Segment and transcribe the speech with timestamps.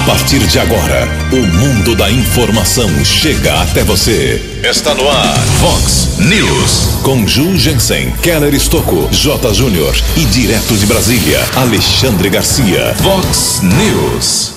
[0.00, 4.60] A partir de agora, o mundo da informação chega até você.
[4.64, 7.00] Está no ar, Fox News.
[7.02, 9.52] Com Ju Jensen, Keller Estocco, J.
[9.52, 12.94] Júnior e direto de Brasília, Alexandre Garcia.
[12.94, 14.54] Fox News.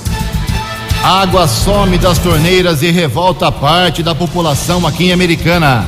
[1.04, 5.86] Água some das torneiras e revolta parte da população aqui em Americana.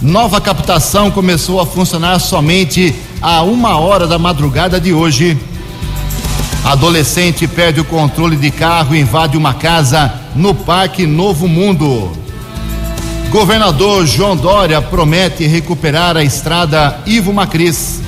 [0.00, 5.38] Nova captação começou a funcionar somente a uma hora da madrugada de hoje.
[6.64, 12.12] Adolescente perde o controle de carro e invade uma casa no Parque Novo Mundo.
[13.30, 18.00] Governador João Dória promete recuperar a estrada Ivo Macris.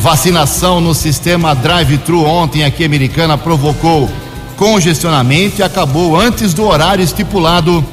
[0.00, 4.08] Vacinação no sistema drive-thru ontem aqui Americana provocou
[4.56, 7.84] congestionamento e acabou antes do horário estipulado.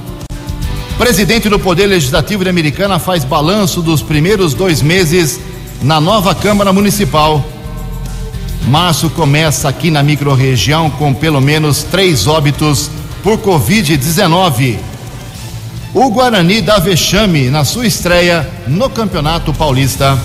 [0.97, 5.37] Presidente do Poder Legislativo de Americana faz balanço dos primeiros dois meses
[5.81, 7.43] na nova Câmara Municipal.
[8.67, 12.91] Março começa aqui na microrregião com pelo menos três óbitos
[13.23, 14.77] por Covid-19.
[15.93, 20.19] O Guarani dá vexame na sua estreia no Campeonato Paulista.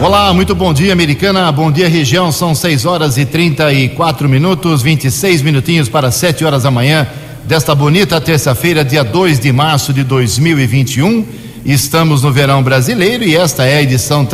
[0.00, 1.50] Olá, muito bom dia, americana.
[1.50, 2.30] Bom dia, região.
[2.30, 7.08] São 6 horas e 34 minutos, 26 minutinhos para 7 horas da manhã
[7.44, 11.26] desta bonita terça-feira, dia 2 de março de 2021.
[11.64, 14.24] Estamos no verão brasileiro e esta é a edição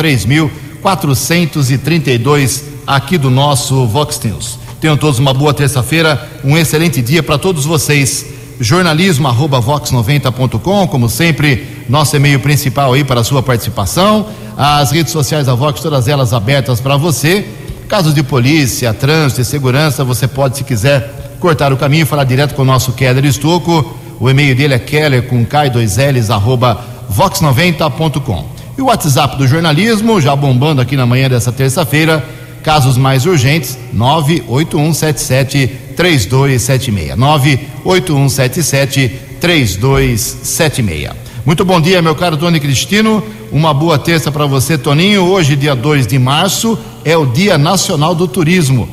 [0.95, 4.57] 3432 aqui do nosso Vox News.
[4.79, 8.25] Tenham todos uma boa terça-feira, um excelente dia para todos vocês.
[8.59, 14.27] Jornalismo arroba vox90.com, como sempre, nosso e-mail principal aí para a sua participação.
[14.55, 17.45] As redes sociais da Vox, todas elas abertas para você.
[17.87, 22.23] Casos de polícia, trânsito e segurança, você pode, se quiser, cortar o caminho e falar
[22.23, 23.97] direto com o nosso Keller Estocco.
[24.19, 28.56] O e-mail dele é keller com K2Ls arroba vox90.com.
[28.77, 32.23] E o WhatsApp do jornalismo, já bombando aqui na manhã dessa terça-feira,
[32.61, 37.17] casos mais urgentes, 98177 3276.
[37.17, 39.09] 98177
[39.41, 41.09] 3276.
[41.43, 43.23] Muito bom dia, meu caro Tony Cristino.
[43.51, 45.23] Uma boa terça para você, Toninho.
[45.23, 48.87] Hoje, dia 2 de março, é o Dia Nacional do Turismo.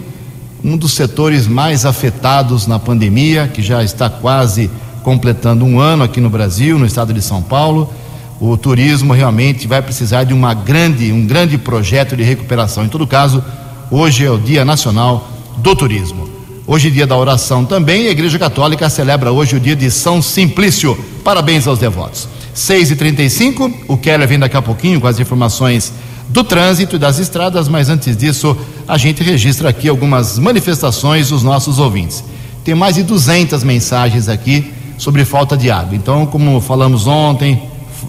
[0.64, 4.70] Um dos setores mais afetados na pandemia, que já está quase
[5.02, 7.92] completando um ano aqui no Brasil, no estado de São Paulo.
[8.40, 12.84] O turismo realmente vai precisar de uma grande, um grande projeto de recuperação.
[12.84, 13.42] Em todo caso,
[13.90, 15.28] hoje é o Dia Nacional
[15.58, 16.28] do Turismo.
[16.66, 20.96] Hoje, dia da oração também, a Igreja Católica celebra hoje o dia de São Simplício.
[21.22, 22.26] Parabéns aos devotos.
[22.54, 25.92] 6 e 35 o Keller vem daqui a pouquinho com as informações
[26.28, 28.56] do trânsito e das estradas, mas antes disso,
[28.88, 32.24] a gente registra aqui algumas manifestações dos nossos ouvintes.
[32.64, 35.94] Tem mais de 200 mensagens aqui sobre falta de água.
[35.94, 37.60] Então, como falamos ontem,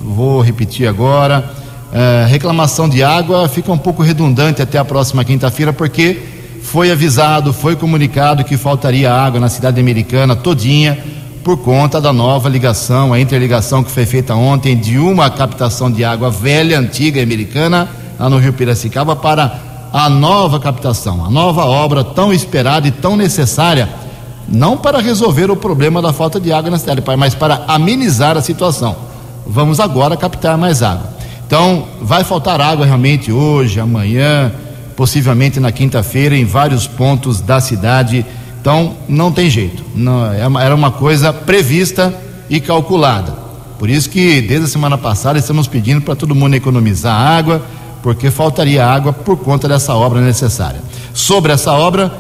[0.04, 1.44] vou repetir agora.
[1.92, 6.20] Uh, reclamação de água fica um pouco redundante até a próxima quinta-feira, porque
[6.62, 10.98] foi avisado, foi comunicado que faltaria água na cidade americana todinha
[11.46, 16.04] por conta da nova ligação, a interligação que foi feita ontem de uma captação de
[16.04, 17.88] água velha, antiga, americana,
[18.20, 19.60] lá no Rio Piracicaba, para
[19.94, 23.88] a nova captação, a nova obra tão esperada e tão necessária,
[24.50, 28.42] não para resolver o problema da falta de água na cidade, mas para amenizar a
[28.42, 28.96] situação.
[29.46, 31.10] Vamos agora captar mais água.
[31.46, 34.52] Então, vai faltar água realmente hoje, amanhã,
[34.96, 38.26] possivelmente na quinta-feira, em vários pontos da cidade
[38.66, 39.84] então, não tem jeito.
[39.94, 42.12] Não, é era uma coisa prevista
[42.50, 43.32] e calculada.
[43.78, 47.62] Por isso que, desde a semana passada, estamos pedindo para todo mundo economizar água,
[48.02, 50.82] porque faltaria água por conta dessa obra necessária.
[51.14, 52.12] Sobre essa obra,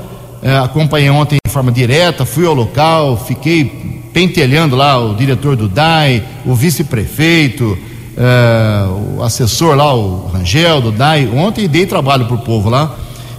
[0.64, 6.24] acompanhei ontem de forma direta, fui ao local, fiquei pentelhando lá o diretor do DAI,
[6.46, 7.78] o vice-prefeito,
[8.18, 8.86] eh,
[9.18, 11.28] o assessor lá, o Rangel do DAI.
[11.34, 12.96] Ontem dei trabalho para o povo lá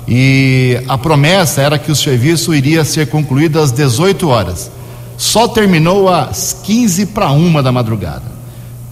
[0.07, 4.71] e a promessa era que o serviço iria ser concluído às 18 horas.
[5.17, 8.37] Só terminou às 15 para uma da madrugada.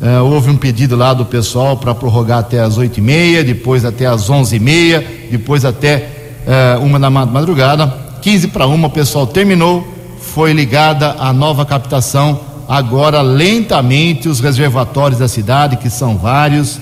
[0.01, 3.85] É, houve um pedido lá do pessoal para prorrogar até às 8 e meia, depois
[3.85, 6.14] até às 11 e meia, depois até
[6.47, 7.93] é, uma da madrugada.
[8.21, 9.87] 15 para uma o pessoal terminou,
[10.19, 12.41] foi ligada a nova captação.
[12.67, 16.81] Agora, lentamente, os reservatórios da cidade, que são vários,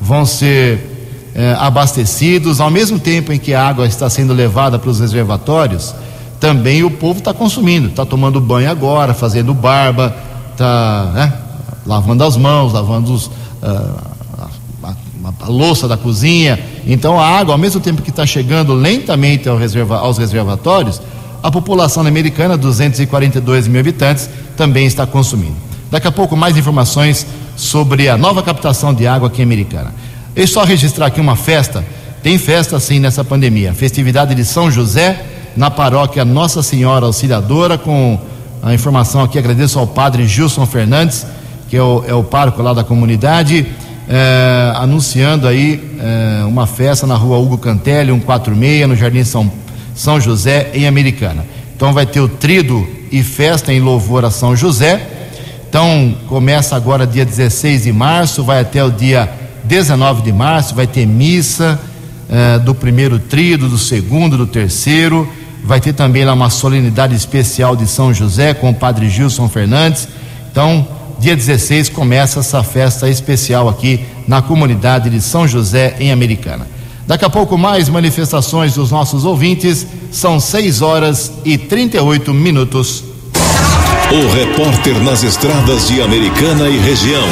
[0.00, 0.92] vão ser
[1.34, 5.94] eh, abastecidos, ao mesmo tempo em que a água está sendo levada para os reservatórios,
[6.38, 10.14] também o povo está consumindo, está tomando banho agora, fazendo barba,
[10.50, 11.32] está né,
[11.86, 13.30] lavando as mãos, lavando os, uh,
[15.24, 16.58] a, a, a, louça da cozinha.
[16.86, 21.00] Então a água, ao mesmo tempo que está chegando lentamente ao reserva, aos reservatórios,
[21.42, 25.56] a população americana, 242 mil habitantes, também está consumindo.
[25.90, 27.26] Daqui a pouco mais informações
[27.56, 29.92] sobre a nova captação de água aqui em Americana.
[30.34, 31.84] Eu só registrar aqui uma festa.
[32.22, 33.74] Tem festa sim nessa pandemia.
[33.74, 35.22] Festividade de São José
[35.56, 38.18] na paróquia Nossa Senhora Auxiliadora, com
[38.62, 41.26] a informação aqui, agradeço ao padre Gilson Fernandes,
[41.68, 42.24] que é o, é o
[42.58, 43.66] lá da comunidade,
[44.08, 49.50] é, anunciando aí é, uma festa na rua Hugo Cantelli, 146, no Jardim São,
[49.94, 51.44] São José, em Americana.
[51.74, 55.00] Então vai ter o trido e festa em louvor a São José.
[55.68, 59.28] Então começa agora dia 16 de março, vai até o dia
[59.64, 61.80] 19 de março, vai ter missa
[62.28, 65.28] é, do primeiro trido, do segundo, do terceiro.
[65.64, 70.08] Vai ter também lá uma solenidade especial de São José com o padre Gilson Fernandes.
[70.50, 70.86] Então,
[71.22, 76.66] dia 16 começa essa festa especial aqui na comunidade de São José, em Americana.
[77.06, 79.86] Daqui a pouco mais manifestações dos nossos ouvintes.
[80.10, 83.04] São 6 horas e 38 minutos.
[84.10, 87.28] O repórter nas estradas de Americana e região,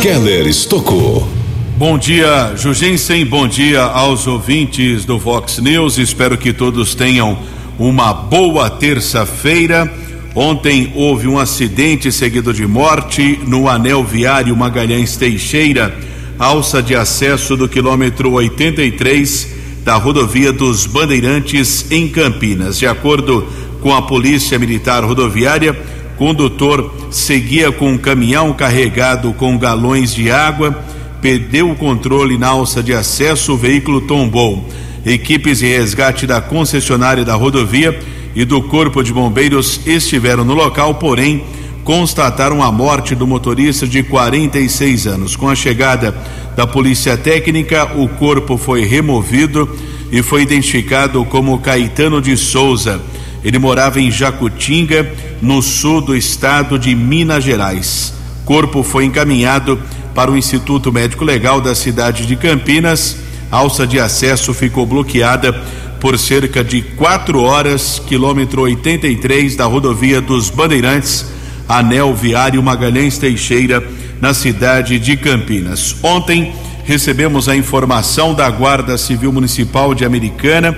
[0.00, 1.28] Keller Estocou.
[1.76, 3.26] Bom dia, Jugensen.
[3.26, 5.98] Bom dia aos ouvintes do Vox News.
[5.98, 7.36] Espero que todos tenham
[7.78, 10.01] uma boa terça-feira.
[10.34, 15.94] Ontem houve um acidente seguido de morte no anel viário Magalhães Teixeira,
[16.38, 22.78] alça de acesso do quilômetro 83 da rodovia dos Bandeirantes em Campinas.
[22.78, 23.46] De acordo
[23.82, 25.78] com a Polícia Militar Rodoviária,
[26.16, 30.82] condutor seguia com um caminhão carregado com galões de água
[31.22, 34.68] perdeu o controle na alça de acesso, o veículo tombou.
[35.06, 37.96] Equipes de resgate da concessionária da rodovia
[38.34, 41.44] e do Corpo de Bombeiros estiveram no local, porém
[41.84, 45.36] constataram a morte do motorista de 46 anos.
[45.36, 46.14] Com a chegada
[46.56, 49.68] da Polícia Técnica, o corpo foi removido
[50.10, 53.00] e foi identificado como Caetano de Souza.
[53.44, 58.14] Ele morava em Jacutinga, no sul do estado de Minas Gerais.
[58.44, 59.80] Corpo foi encaminhado
[60.14, 63.16] para o Instituto Médico Legal da cidade de Campinas.
[63.50, 65.60] A alça de acesso ficou bloqueada
[66.02, 71.24] por cerca de quatro horas, quilômetro 83 da rodovia dos Bandeirantes,
[71.68, 73.80] anel viário Magalhães Teixeira,
[74.20, 75.94] na cidade de Campinas.
[76.02, 76.52] Ontem
[76.84, 80.76] recebemos a informação da Guarda Civil Municipal de Americana,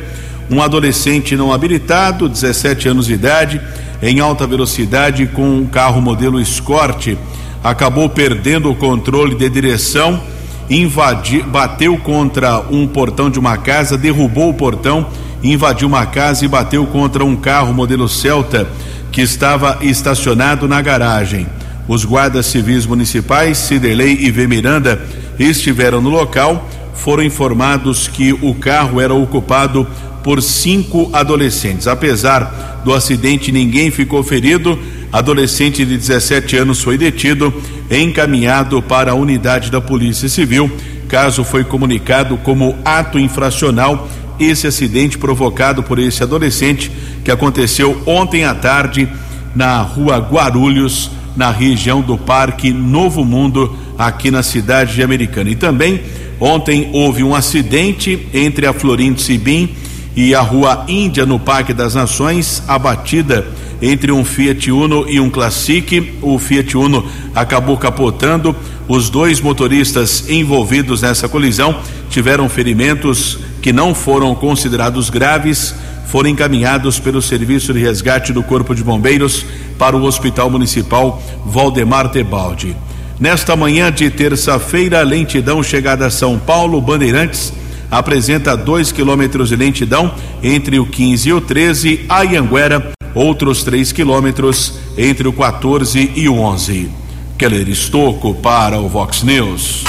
[0.50, 3.62] um adolescente não habilitado, 17 anos de idade,
[4.02, 7.16] em alta velocidade com um carro modelo Escort
[7.64, 10.22] acabou perdendo o controle de direção,
[10.68, 15.06] invadiu, bateu contra um portão de uma casa, derrubou o portão,
[15.42, 18.66] invadiu uma casa e bateu contra um carro modelo Celta
[19.12, 21.46] que estava estacionado na garagem.
[21.86, 24.46] Os guardas civis municipais, Ciderley e V.
[24.46, 25.00] Miranda,
[25.38, 29.86] estiveram no local, foram informados que o carro era ocupado
[30.22, 31.86] por cinco adolescentes.
[31.86, 34.78] Apesar do acidente, ninguém ficou ferido
[35.14, 37.54] adolescente de 17 anos foi detido
[37.88, 40.68] e encaminhado para a unidade da Polícia Civil.
[41.06, 44.08] Caso foi comunicado como ato infracional
[44.40, 46.90] esse acidente provocado por esse adolescente
[47.22, 49.08] que aconteceu ontem à tarde
[49.54, 55.48] na rua Guarulhos, na região do Parque Novo Mundo, aqui na cidade de Americana.
[55.48, 56.02] E também
[56.40, 59.76] ontem houve um acidente entre a Florindo Sibim
[60.16, 63.46] e a rua Índia no Parque das Nações, abatida
[63.80, 66.14] entre um Fiat Uno e um Classic.
[66.22, 67.04] O Fiat Uno
[67.34, 68.54] acabou capotando.
[68.86, 71.78] Os dois motoristas envolvidos nessa colisão
[72.10, 75.74] tiveram ferimentos que não foram considerados graves,
[76.06, 79.44] foram encaminhados pelo Serviço de Resgate do Corpo de Bombeiros
[79.78, 82.76] para o Hospital Municipal Valdemar Tebaldi.
[83.18, 87.52] Nesta manhã de terça-feira, lentidão chegada a São Paulo, Bandeirantes
[87.90, 90.12] apresenta 2 quilômetros de lentidão
[90.42, 96.28] entre o 15 e o 13, a Anhanguera outros 3 quilômetros entre o 14 e
[96.28, 96.90] o 11.
[97.38, 99.84] Keller Estocco para o Vox News.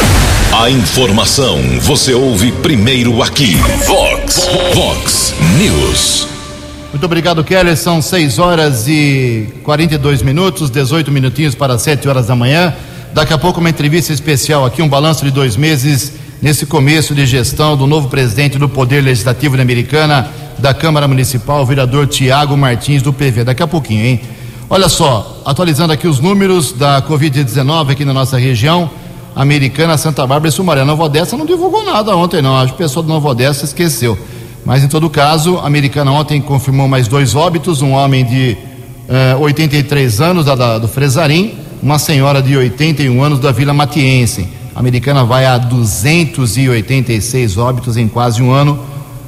[0.52, 3.56] A informação você ouve primeiro aqui.
[3.86, 6.28] Vox, Vox News.
[6.92, 7.76] Muito obrigado, Keller.
[7.76, 12.74] São 6 horas e 42 minutos, 18 minutinhos para 7 horas da manhã.
[13.14, 17.26] Daqui a pouco, uma entrevista especial aqui, um balanço de dois meses nesse começo de
[17.26, 20.30] gestão do novo presidente do Poder Legislativo da Americana,
[20.60, 23.44] da Câmara Municipal, o vereador Tiago Martins, do PV.
[23.44, 24.22] Daqui a pouquinho, hein?
[24.70, 28.90] Olha só, atualizando aqui os números da Covid-19 aqui na nossa região,
[29.36, 30.84] Americana, Santa Bárbara e Sumaré.
[30.84, 32.58] Nova Odessa não divulgou nada ontem, não.
[32.58, 34.18] Acho que o pessoal de Nova Odessa esqueceu.
[34.66, 38.58] Mas, em todo caso, a Americana ontem confirmou mais dois óbitos: um homem de
[39.08, 44.48] eh, 83 anos, da, da, do Fresarim, uma senhora de 81 anos da Vila Matiense.
[44.74, 48.80] A Americana vai a 286 óbitos em quase um ano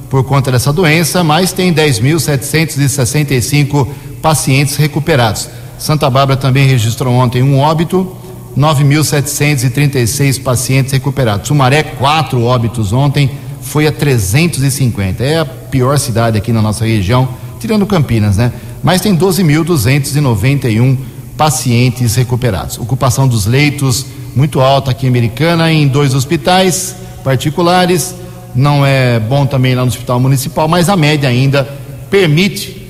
[0.09, 3.87] por conta dessa doença, mas tem 10.765
[4.21, 5.49] pacientes recuperados.
[5.77, 8.15] Santa Bárbara também registrou ontem um óbito,
[8.57, 11.47] 9.736 pacientes recuperados.
[11.47, 13.29] Sumaré, quatro óbitos ontem,
[13.61, 15.23] foi a 350.
[15.23, 18.51] É a pior cidade aqui na nossa região tirando Campinas, né?
[18.83, 20.97] Mas tem 12.291
[21.35, 22.77] pacientes recuperados.
[22.77, 28.15] Ocupação dos leitos muito alta aqui em Americana, em dois hospitais particulares.
[28.57, 31.63] Não é bom também lá no hospital municipal, mas a média ainda
[32.09, 32.87] permite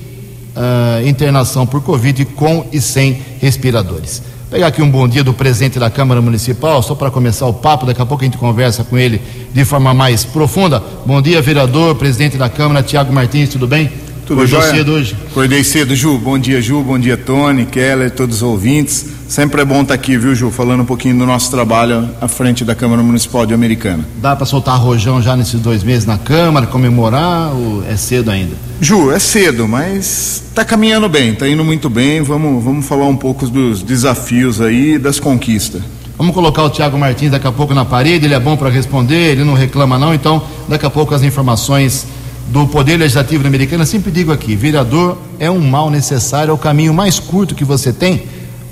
[0.56, 4.22] uh, internação por Covid com e sem respiradores.
[4.40, 7.52] Vou pegar aqui um bom dia do presidente da Câmara Municipal, só para começar o
[7.52, 9.20] papo, daqui a pouco a gente conversa com ele
[9.52, 10.82] de forma mais profunda.
[11.04, 13.90] Bom dia, vereador, presidente da Câmara, Tiago Martins, tudo bem?
[14.28, 14.74] Tudo Acordou jóia?
[14.74, 15.16] cedo hoje?
[15.30, 16.18] Acordei cedo, Ju.
[16.18, 16.82] Bom dia, Ju.
[16.82, 19.06] Bom dia, Tony, Keller, todos os ouvintes.
[19.26, 20.50] Sempre é bom estar aqui, viu, Ju?
[20.50, 24.06] Falando um pouquinho do nosso trabalho à frente da Câmara Municipal de Americana.
[24.20, 28.54] Dá para soltar rojão já nesses dois meses na Câmara, comemorar ou é cedo ainda?
[28.82, 32.20] Ju, é cedo, mas está caminhando bem, está indo muito bem.
[32.20, 35.80] Vamos, vamos falar um pouco dos desafios aí das conquistas.
[36.18, 39.30] Vamos colocar o Tiago Martins daqui a pouco na parede, ele é bom para responder,
[39.32, 42.06] ele não reclama não, então daqui a pouco as informações
[42.48, 46.58] do Poder Legislativo Americano, eu sempre digo aqui: vereador é um mal necessário, é o
[46.58, 48.24] caminho mais curto que você tem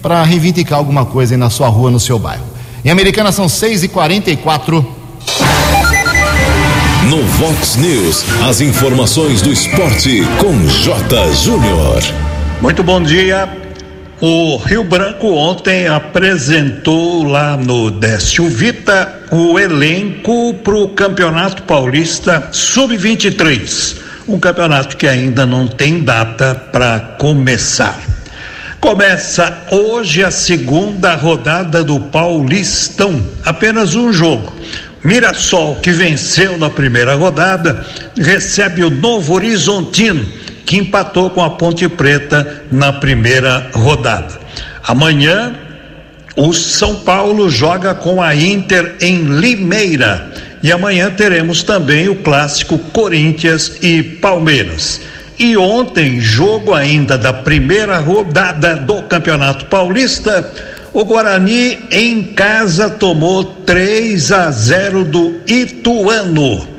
[0.02, 2.45] para reivindicar alguma coisa aí na sua rua, no seu bairro.
[2.85, 4.85] Em Americana são 6h44.
[7.09, 11.33] No Vox News, as informações do esporte com J.
[11.35, 12.02] Júnior.
[12.61, 13.65] Muito bom dia.
[14.18, 22.49] O Rio Branco ontem apresentou lá no Décio Vita o elenco para o Campeonato Paulista
[22.50, 28.00] Sub-23, um campeonato que ainda não tem data para começar.
[28.80, 34.50] Começa hoje a segunda rodada do Paulistão, apenas um jogo.
[35.04, 37.85] Mirassol, que venceu na primeira rodada,
[38.16, 40.25] recebe o Novo Horizontino
[40.66, 44.40] que empatou com a Ponte Preta na primeira rodada.
[44.82, 45.54] Amanhã,
[46.37, 50.30] o São Paulo joga com a Inter em Limeira.
[50.62, 55.00] E amanhã teremos também o clássico Corinthians e Palmeiras.
[55.38, 60.50] E ontem, jogo ainda da primeira rodada do Campeonato Paulista,
[60.92, 66.75] o Guarani em casa tomou 3 a 0 do Ituano.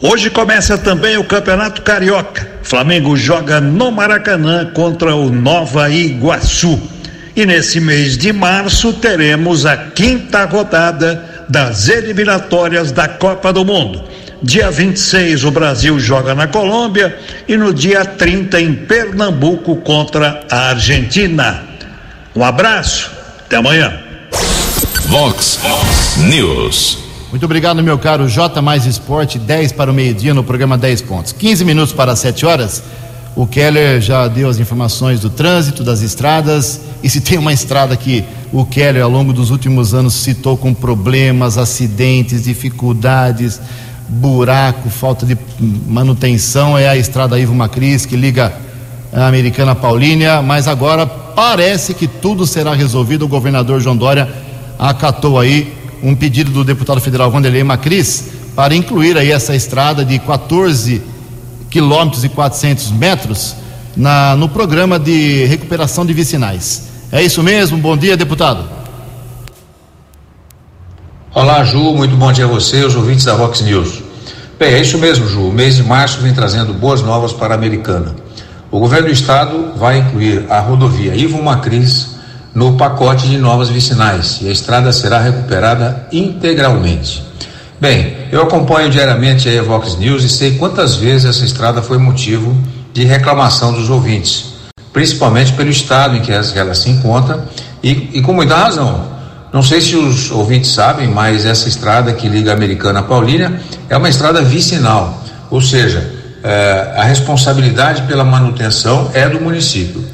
[0.00, 2.48] Hoje começa também o Campeonato Carioca.
[2.62, 6.80] Flamengo joga no Maracanã contra o Nova Iguaçu.
[7.36, 14.04] E nesse mês de março teremos a quinta rodada das eliminatórias da Copa do Mundo.
[14.42, 17.16] Dia 26 o Brasil joga na Colômbia
[17.48, 21.62] e no dia 30 em Pernambuco contra a Argentina.
[22.34, 23.10] Um abraço,
[23.46, 23.98] até amanhã.
[25.06, 25.60] Vox
[26.18, 27.03] News.
[27.34, 31.32] Muito obrigado, meu caro J Mais Esporte, 10 para o meio-dia no programa 10 pontos.
[31.32, 32.80] 15 minutos para as 7 horas.
[33.34, 36.82] O Keller já deu as informações do trânsito, das estradas.
[37.02, 40.72] E se tem uma estrada que o Keller, ao longo dos últimos anos, citou com
[40.72, 43.60] problemas, acidentes, dificuldades,
[44.08, 45.36] buraco, falta de
[45.88, 48.52] manutenção, é a estrada Ivo Macris, que liga
[49.12, 50.40] a Americana Paulínia.
[50.40, 53.24] Mas agora parece que tudo será resolvido.
[53.24, 54.28] O governador João Dória
[54.78, 60.18] acatou aí um pedido do deputado federal Vanderlei Macris para incluir aí essa estrada de
[60.18, 61.02] 14
[61.70, 63.56] quilômetros e 400 metros
[63.96, 66.88] na, no programa de recuperação de vicinais.
[67.10, 67.78] É isso mesmo?
[67.78, 68.68] Bom dia, deputado.
[71.34, 74.02] Olá, Ju, muito bom dia a você os ouvintes da Vox News.
[74.58, 75.48] Bem, é isso mesmo, Ju.
[75.48, 78.14] O mês de março vem trazendo boas novas para a Americana.
[78.70, 82.13] O governo do estado vai incluir a rodovia Ivo Macris
[82.54, 87.22] no pacote de novas vicinais e a estrada será recuperada integralmente.
[87.80, 92.56] Bem, eu acompanho diariamente a Evox News e sei quantas vezes essa estrada foi motivo
[92.92, 94.54] de reclamação dos ouvintes,
[94.92, 97.44] principalmente pelo estado em que ela se encontra
[97.82, 99.12] e, e com muita razão.
[99.52, 103.60] Não sei se os ouvintes sabem, mas essa estrada que liga a Americana a Paulínia
[103.88, 110.04] é uma estrada vicinal, ou seja, é, a responsabilidade pela manutenção é do município.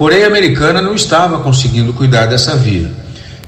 [0.00, 2.90] Porém, a americana não estava conseguindo cuidar dessa via.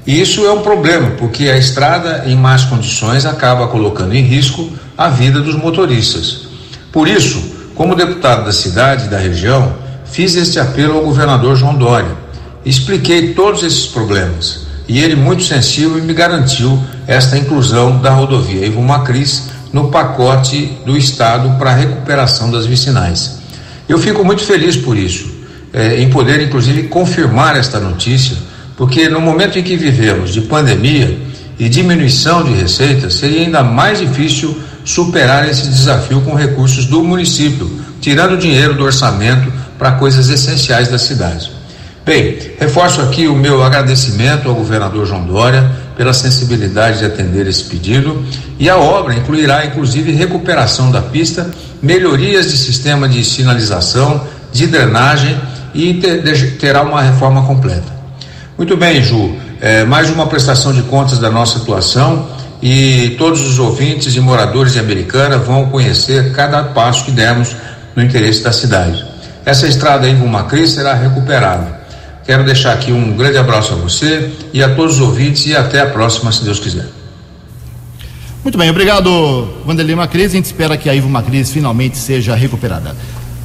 [0.05, 4.71] E isso é um problema, porque a estrada em más condições acaba colocando em risco
[4.95, 6.41] a vida dos motoristas.
[6.91, 7.43] Por isso,
[7.73, 9.73] como deputado da cidade e da região,
[10.05, 12.15] fiz este apelo ao governador João Dória.
[12.63, 18.83] Expliquei todos esses problemas e ele, muito sensível, me garantiu esta inclusão da rodovia Ivo
[18.83, 23.39] Macris no pacote do Estado para a recuperação das vicinais.
[23.89, 25.32] Eu fico muito feliz por isso
[25.73, 28.37] é, em poder, inclusive, confirmar esta notícia,
[28.77, 31.17] porque no momento em que vivemos de pandemia
[31.57, 37.71] e diminuição de receitas, seria ainda mais difícil superar esse desafio com recursos do município,
[37.99, 41.51] tirando dinheiro do orçamento para coisas essenciais da cidade.
[42.05, 47.63] Bem, reforço aqui o meu agradecimento ao governador João Dória pela sensibilidade de atender esse
[47.63, 48.25] pedido
[48.59, 51.49] e a obra incluirá inclusive recuperação da pista,
[51.81, 55.39] melhorias de sistema de sinalização, de drenagem
[55.73, 55.93] e
[56.59, 57.91] terá uma reforma completa.
[58.57, 62.27] Muito bem, Ju, é, mais uma prestação de contas da nossa atuação
[62.61, 67.55] e todos os ouvintes e moradores de Americana vão conhecer cada passo que demos
[67.95, 69.03] no interesse da cidade.
[69.45, 71.81] Essa estrada em Vumacri será recuperada.
[72.25, 75.81] Quero deixar aqui um grande abraço a você e a todos os ouvintes e até
[75.81, 76.85] a próxima, se Deus quiser.
[78.43, 80.27] Muito bem, obrigado, Vanderlei Macris.
[80.27, 82.95] A gente espera que a Ivo Macris finalmente seja recuperada.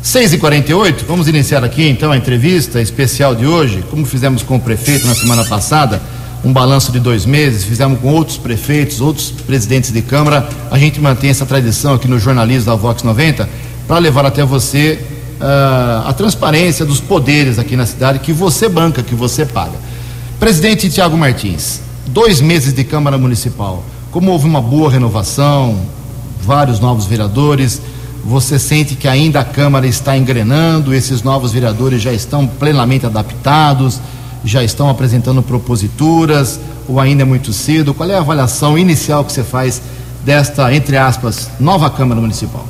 [0.03, 5.07] 6h48, vamos iniciar aqui então a entrevista especial de hoje, como fizemos com o prefeito
[5.07, 6.01] na semana passada
[6.45, 10.49] um balanço de dois meses, fizemos com outros prefeitos, outros presidentes de Câmara.
[10.71, 13.49] A gente mantém essa tradição aqui no jornalismo da Vox 90
[13.89, 15.01] para levar até você
[15.41, 19.77] uh, a transparência dos poderes aqui na cidade que você banca, que você paga.
[20.39, 23.83] Presidente Tiago Martins, dois meses de Câmara Municipal.
[24.13, 25.77] Como houve uma boa renovação,
[26.41, 27.83] vários novos vereadores,
[28.25, 34.01] você sente que ainda a Câmara está engrenando, esses novos vereadores já estão plenamente adaptados?
[34.45, 37.93] já estão apresentando proposituras ou ainda é muito cedo?
[37.95, 39.81] Qual é a avaliação inicial que você faz
[40.25, 42.67] desta, entre aspas, nova Câmara Municipal?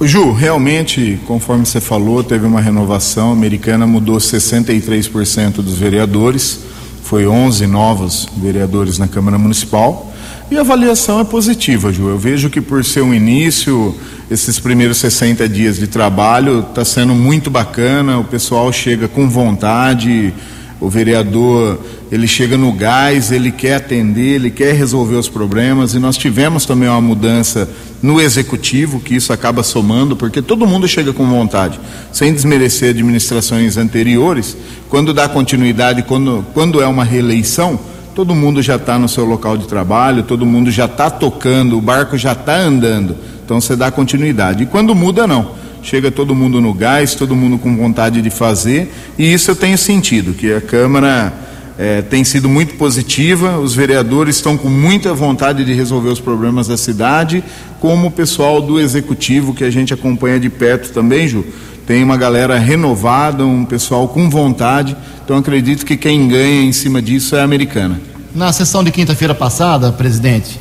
[0.00, 3.32] Ju, realmente, conforme você falou, teve uma renovação.
[3.32, 6.60] Americana mudou 63% dos vereadores,
[7.04, 10.11] foi 11 novos vereadores na Câmara Municipal.
[10.52, 12.10] E a avaliação é positiva, Ju.
[12.10, 13.96] Eu vejo que por ser um início,
[14.30, 20.30] esses primeiros 60 dias de trabalho está sendo muito bacana, o pessoal chega com vontade,
[20.78, 21.80] o vereador
[22.10, 25.94] ele chega no gás, ele quer atender, ele quer resolver os problemas.
[25.94, 27.66] E nós tivemos também uma mudança
[28.02, 31.80] no executivo, que isso acaba somando, porque todo mundo chega com vontade,
[32.12, 34.54] sem desmerecer administrações anteriores,
[34.90, 37.80] quando dá continuidade, quando, quando é uma reeleição,
[38.14, 41.80] todo mundo já está no seu local de trabalho, todo mundo já está tocando, o
[41.80, 44.64] barco já está andando, então você dá continuidade.
[44.64, 45.62] E quando muda, não.
[45.82, 49.76] Chega todo mundo no gás, todo mundo com vontade de fazer, e isso eu tenho
[49.76, 51.32] sentido, que a Câmara
[51.76, 56.68] é, tem sido muito positiva, os vereadores estão com muita vontade de resolver os problemas
[56.68, 57.42] da cidade,
[57.80, 61.44] como o pessoal do Executivo, que a gente acompanha de perto também, Ju,
[61.86, 67.02] tem uma galera renovada, um pessoal com vontade, então acredito que quem ganha em cima
[67.02, 68.00] disso é a americana.
[68.34, 70.58] Na sessão de quinta-feira passada, presidente,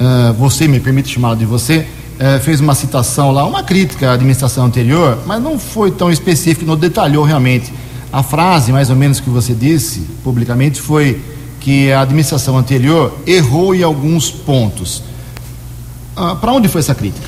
[0.00, 1.86] uh, você me permite chamá-lo de você,
[2.18, 6.64] é, fez uma citação lá, uma crítica à administração anterior, mas não foi tão específico,
[6.64, 7.72] não detalhou realmente.
[8.12, 11.20] A frase, mais ou menos, que você disse publicamente foi
[11.60, 15.02] que a administração anterior errou em alguns pontos.
[16.16, 17.26] Ah, Para onde foi essa crítica?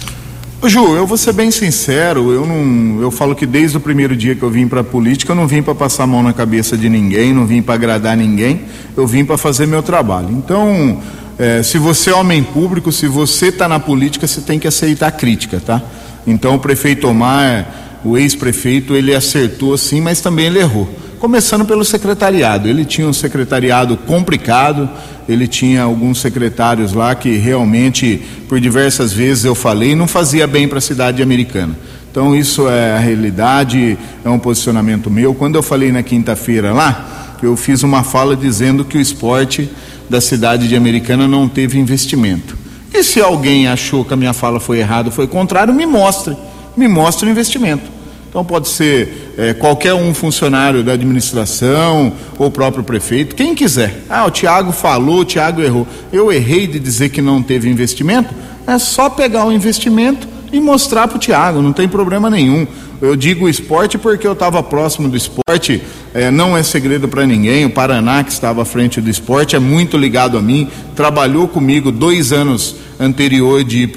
[0.67, 4.35] Ju, eu vou ser bem sincero, eu não, eu falo que desde o primeiro dia
[4.35, 6.77] que eu vim para a política, eu não vim para passar a mão na cabeça
[6.77, 8.63] de ninguém, não vim para agradar ninguém,
[8.97, 10.31] eu vim para fazer meu trabalho.
[10.33, 11.01] Então,
[11.39, 15.13] é, se você é homem público, se você está na política, você tem que aceitar
[15.13, 15.81] crítica, tá?
[16.27, 20.89] Então o prefeito Omar, o ex-prefeito, ele acertou sim, mas também ele errou.
[21.19, 24.89] Começando pelo secretariado, ele tinha um secretariado complicado,
[25.29, 30.69] ele tinha alguns secretários lá que realmente, por diversas vezes eu falei, não fazia bem
[30.69, 31.77] para a cidade americana.
[32.09, 35.35] Então isso é a realidade, é um posicionamento meu.
[35.35, 39.69] Quando eu falei na quinta-feira lá, eu fiz uma fala dizendo que o esporte
[40.09, 42.57] da cidade de Americana não teve investimento.
[42.95, 46.37] E se alguém achou que a minha fala foi errada, foi contrário, me mostre,
[46.77, 47.98] me mostre o investimento.
[48.29, 54.03] Então pode ser é, qualquer um funcionário da administração ou o próprio prefeito, quem quiser.
[54.09, 55.87] Ah, o Tiago falou, o Tiago errou.
[56.13, 58.35] Eu errei de dizer que não teve investimento.
[58.67, 62.67] É só pegar o investimento e mostrar para o Tiago, não tem problema nenhum.
[63.01, 65.81] Eu digo esporte porque eu estava próximo do esporte,
[66.13, 67.65] é, não é segredo para ninguém.
[67.65, 71.93] O Paraná, que estava à frente do esporte, é muito ligado a mim, trabalhou comigo
[71.93, 73.93] dois anos anterior de ir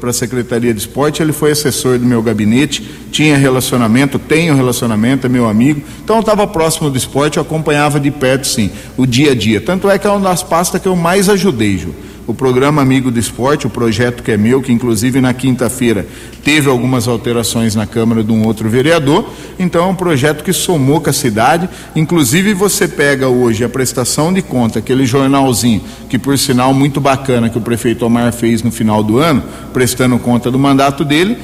[0.00, 1.22] para a Secretaria de Esporte.
[1.22, 2.82] Ele foi assessor do meu gabinete,
[3.12, 5.82] tinha relacionamento, tenho relacionamento, é meu amigo.
[6.02, 9.60] Então eu estava próximo do esporte, eu acompanhava de perto, sim, o dia a dia.
[9.60, 11.94] Tanto é que é uma das pastas que eu mais ajudei, Ju
[12.30, 16.06] o programa Amigo do Esporte, o projeto que é meu, que inclusive na quinta-feira
[16.44, 19.28] teve algumas alterações na Câmara de um outro vereador.
[19.58, 21.68] Então é um projeto que somou com a cidade.
[21.94, 27.50] Inclusive você pega hoje a prestação de conta, aquele jornalzinho, que por sinal muito bacana
[27.50, 31.36] que o prefeito Omar fez no final do ano, prestando conta do mandato dele,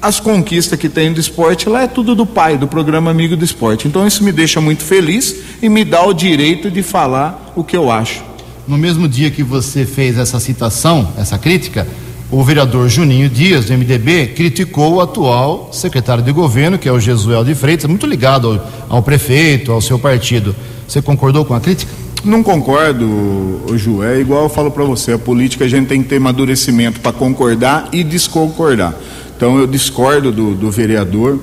[0.00, 3.46] as conquistas que tem do esporte lá é tudo do pai, do programa Amigo do
[3.46, 3.88] Esporte.
[3.88, 7.76] Então isso me deixa muito feliz e me dá o direito de falar o que
[7.76, 8.27] eu acho
[8.68, 11.86] no mesmo dia que você fez essa citação, essa crítica,
[12.30, 17.00] o vereador Juninho Dias, do MDB, criticou o atual secretário de governo, que é o
[17.00, 20.54] Jesuel de Freitas, muito ligado ao, ao prefeito, ao seu partido.
[20.86, 21.90] Você concordou com a crítica?
[22.22, 24.02] Não concordo, Ju.
[24.02, 27.12] É igual eu falo para você, a política a gente tem que ter amadurecimento para
[27.12, 28.94] concordar e desconcordar.
[29.34, 31.38] Então eu discordo do, do vereador.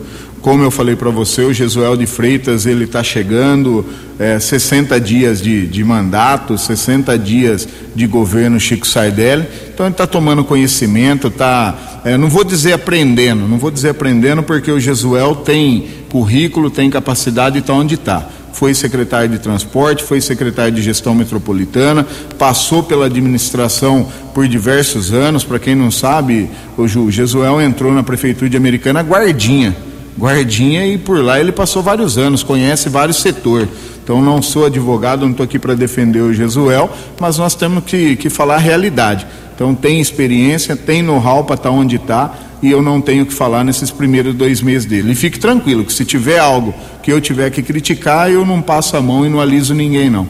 [0.45, 3.83] Como eu falei para você, o Jesuel de Freitas ele está chegando,
[4.19, 9.47] é, 60 dias de, de mandato, 60 dias de governo Chico Sardelli.
[9.73, 14.43] Então ele está tomando conhecimento, está, é, não vou dizer aprendendo, não vou dizer aprendendo
[14.43, 20.01] porque o Jesuel tem currículo, tem capacidade e está onde está foi secretário de transporte,
[20.01, 25.43] foi secretário de gestão metropolitana, passou pela administração por diversos anos.
[25.43, 29.75] Para quem não sabe, o Jesuel entrou na prefeitura de Americana guardinha,
[30.17, 33.67] guardinha e por lá ele passou vários anos, conhece vários setores.
[34.03, 38.15] Então não sou advogado, não estou aqui para defender o Jesuel, mas nós temos que,
[38.15, 39.25] que falar a realidade.
[39.55, 43.33] Então tem experiência, tem know-how para estar tá onde está e eu não tenho que
[43.33, 45.11] falar nesses primeiros dois meses dele.
[45.11, 48.95] E fique tranquilo que se tiver algo que eu tiver que criticar, eu não passo
[48.95, 50.27] a mão e não aliso ninguém não.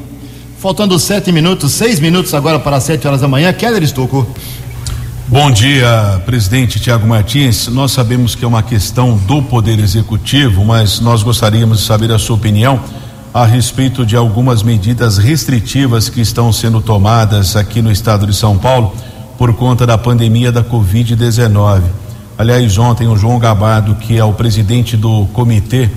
[0.57, 4.25] Faltando sete minutos, seis minutos agora para sete horas da manhã, Keller Estocco.
[5.27, 7.67] Bom dia, presidente Tiago Martins.
[7.67, 12.19] Nós sabemos que é uma questão do Poder Executivo, mas nós gostaríamos de saber a
[12.19, 12.79] sua opinião
[13.33, 18.55] a respeito de algumas medidas restritivas que estão sendo tomadas aqui no estado de São
[18.55, 18.93] Paulo
[19.35, 21.81] por conta da pandemia da Covid-19.
[22.37, 25.89] Aliás, ontem o João Gabardo, que é o presidente do comitê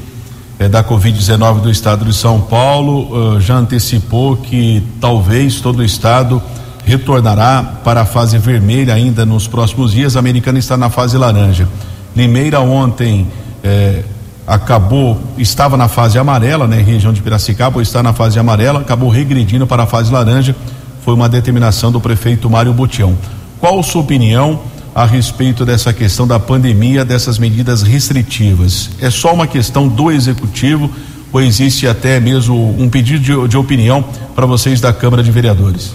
[0.59, 5.85] eh, da Covid-19 do estado de São Paulo, uh, já antecipou que talvez todo o
[5.85, 6.43] estado
[6.89, 10.17] retornará para a fase vermelha ainda nos próximos dias.
[10.17, 11.69] A americana está na fase laranja.
[12.17, 13.27] Limeira ontem
[13.63, 14.03] eh,
[14.47, 19.67] acabou, estava na fase amarela, né, região de Piracicaba, está na fase amarela, acabou regredindo
[19.67, 20.57] para a fase laranja
[21.09, 23.17] foi uma determinação do prefeito Mário Botião.
[23.59, 24.61] Qual sua opinião
[24.95, 28.91] a respeito dessa questão da pandemia, dessas medidas restritivas?
[29.01, 30.91] É só uma questão do executivo
[31.33, 35.93] ou existe até mesmo um pedido de, de opinião para vocês da Câmara de Vereadores?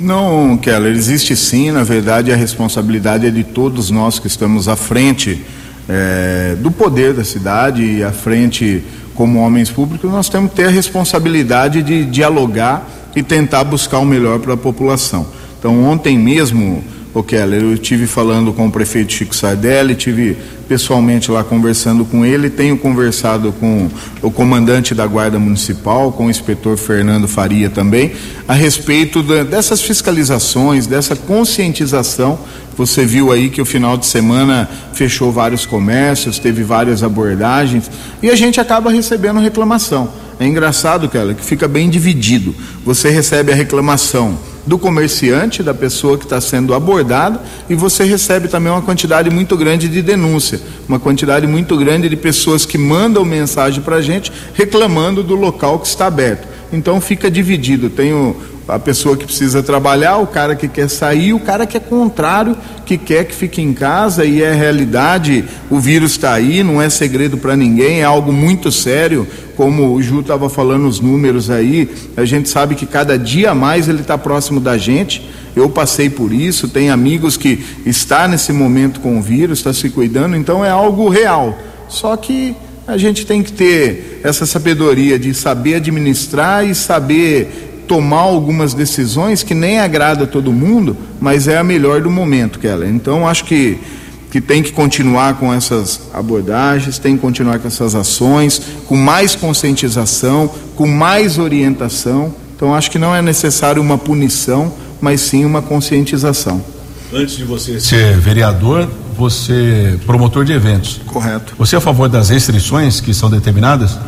[0.00, 4.74] Não, Keller, existe sim, na verdade a responsabilidade é de todos nós que estamos à
[4.74, 5.44] frente
[5.86, 8.82] é, do poder da cidade e à frente
[9.14, 14.04] como homens públicos, nós temos que ter a responsabilidade de dialogar e tentar buscar o
[14.06, 15.26] melhor para a população.
[15.58, 20.36] Então, ontem mesmo, o Keller, eu tive falando com o prefeito Chico Sardelli, tive
[20.68, 23.88] pessoalmente lá conversando com ele, tenho conversado com
[24.22, 28.12] o comandante da Guarda Municipal, com o inspetor Fernando Faria também,
[28.46, 32.38] a respeito de, dessas fiscalizações, dessa conscientização.
[32.76, 37.90] Você viu aí que o final de semana fechou vários comércios, teve várias abordagens
[38.22, 40.08] e a gente acaba recebendo reclamação.
[40.38, 42.54] É engraçado, Keller, que fica bem dividido.
[42.84, 48.48] Você recebe a reclamação do comerciante, da pessoa que está sendo abordada, e você recebe
[48.48, 53.24] também uma quantidade muito grande de denúncia, uma quantidade muito grande de pessoas que mandam
[53.24, 56.46] mensagem para a gente reclamando do local que está aberto.
[56.72, 57.90] Então fica dividido.
[57.90, 58.36] Tenho
[58.70, 62.56] a pessoa que precisa trabalhar, o cara que quer sair, o cara que é contrário,
[62.86, 66.88] que quer que fique em casa e é realidade, o vírus está aí, não é
[66.88, 71.90] segredo para ninguém, é algo muito sério, como o Ju estava falando os números aí,
[72.16, 75.28] a gente sabe que cada dia mais ele está próximo da gente.
[75.54, 79.90] Eu passei por isso, tem amigos que está nesse momento com o vírus, está se
[79.90, 81.58] cuidando, então é algo real.
[81.88, 82.54] Só que
[82.86, 89.42] a gente tem que ter essa sabedoria de saber administrar e saber tomar algumas decisões
[89.42, 92.88] que nem agrada a todo mundo, mas é a melhor do momento, Keller.
[92.88, 93.78] Então, acho que,
[94.30, 99.34] que tem que continuar com essas abordagens, tem que continuar com essas ações, com mais
[99.34, 102.32] conscientização, com mais orientação.
[102.54, 106.64] Então, acho que não é necessário uma punição, mas sim uma conscientização.
[107.12, 111.00] Antes de você ser vereador, você é promotor de eventos.
[111.06, 111.56] Correto.
[111.58, 113.98] Você é a favor das restrições que são determinadas?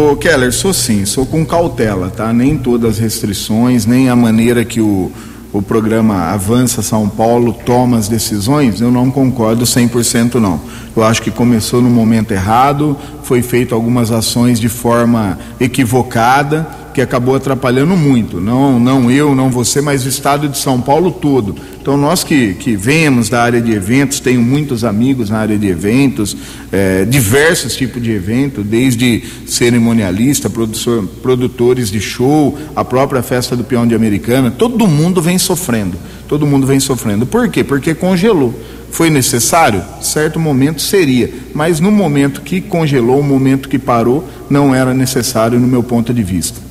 [0.00, 2.32] Ô Keller, sou sim, sou com cautela, tá?
[2.32, 5.12] Nem todas as restrições, nem a maneira que o,
[5.52, 10.58] o programa Avança São Paulo toma as decisões, eu não concordo 100% não.
[10.96, 17.00] Eu acho que começou no momento errado, foi feito algumas ações de forma equivocada, que
[17.00, 21.54] acabou atrapalhando muito, não, não eu, não você, mas o estado de São Paulo todo.
[21.80, 25.66] Então, nós que, que vemos da área de eventos, tenho muitos amigos na área de
[25.66, 26.36] eventos,
[26.70, 33.64] é, diversos tipos de evento, desde cerimonialista, produtor, produtores de show, a própria festa do
[33.64, 35.96] peão de Americana, todo mundo vem sofrendo,
[36.28, 37.24] todo mundo vem sofrendo.
[37.24, 37.64] Por quê?
[37.64, 38.54] Porque congelou.
[38.90, 39.82] Foi necessário?
[40.02, 45.60] Certo momento seria, mas no momento que congelou, o momento que parou, não era necessário
[45.60, 46.69] no meu ponto de vista.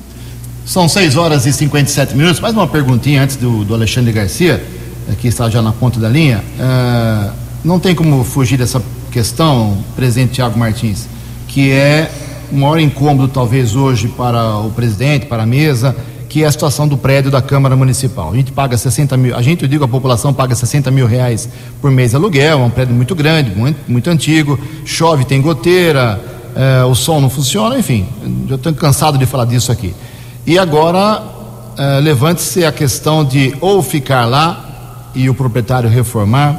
[0.64, 2.40] São 6 horas e 57 minutos.
[2.40, 4.62] Mais uma perguntinha antes do, do Alexandre Garcia,
[5.08, 6.44] eh, que está já na ponta da linha.
[6.58, 7.32] Uh,
[7.64, 11.08] não tem como fugir dessa questão, presidente Tiago Martins,
[11.48, 12.10] que é
[12.52, 15.96] o maior incômodo, talvez, hoje para o presidente, para a mesa,
[16.28, 18.32] que é a situação do prédio da Câmara Municipal.
[18.32, 21.48] A gente paga 60 mil, a gente, eu digo, a população paga 60 mil reais
[21.80, 26.20] por mês de aluguel, é um prédio muito grande, muito, muito antigo, chove, tem goteira,
[26.54, 28.06] é, o som não funciona, enfim,
[28.48, 29.92] eu estou cansado de falar disso aqui.
[30.46, 31.22] E agora,
[31.76, 34.64] é, levante-se a questão de ou ficar lá
[35.14, 36.58] e o proprietário reformar,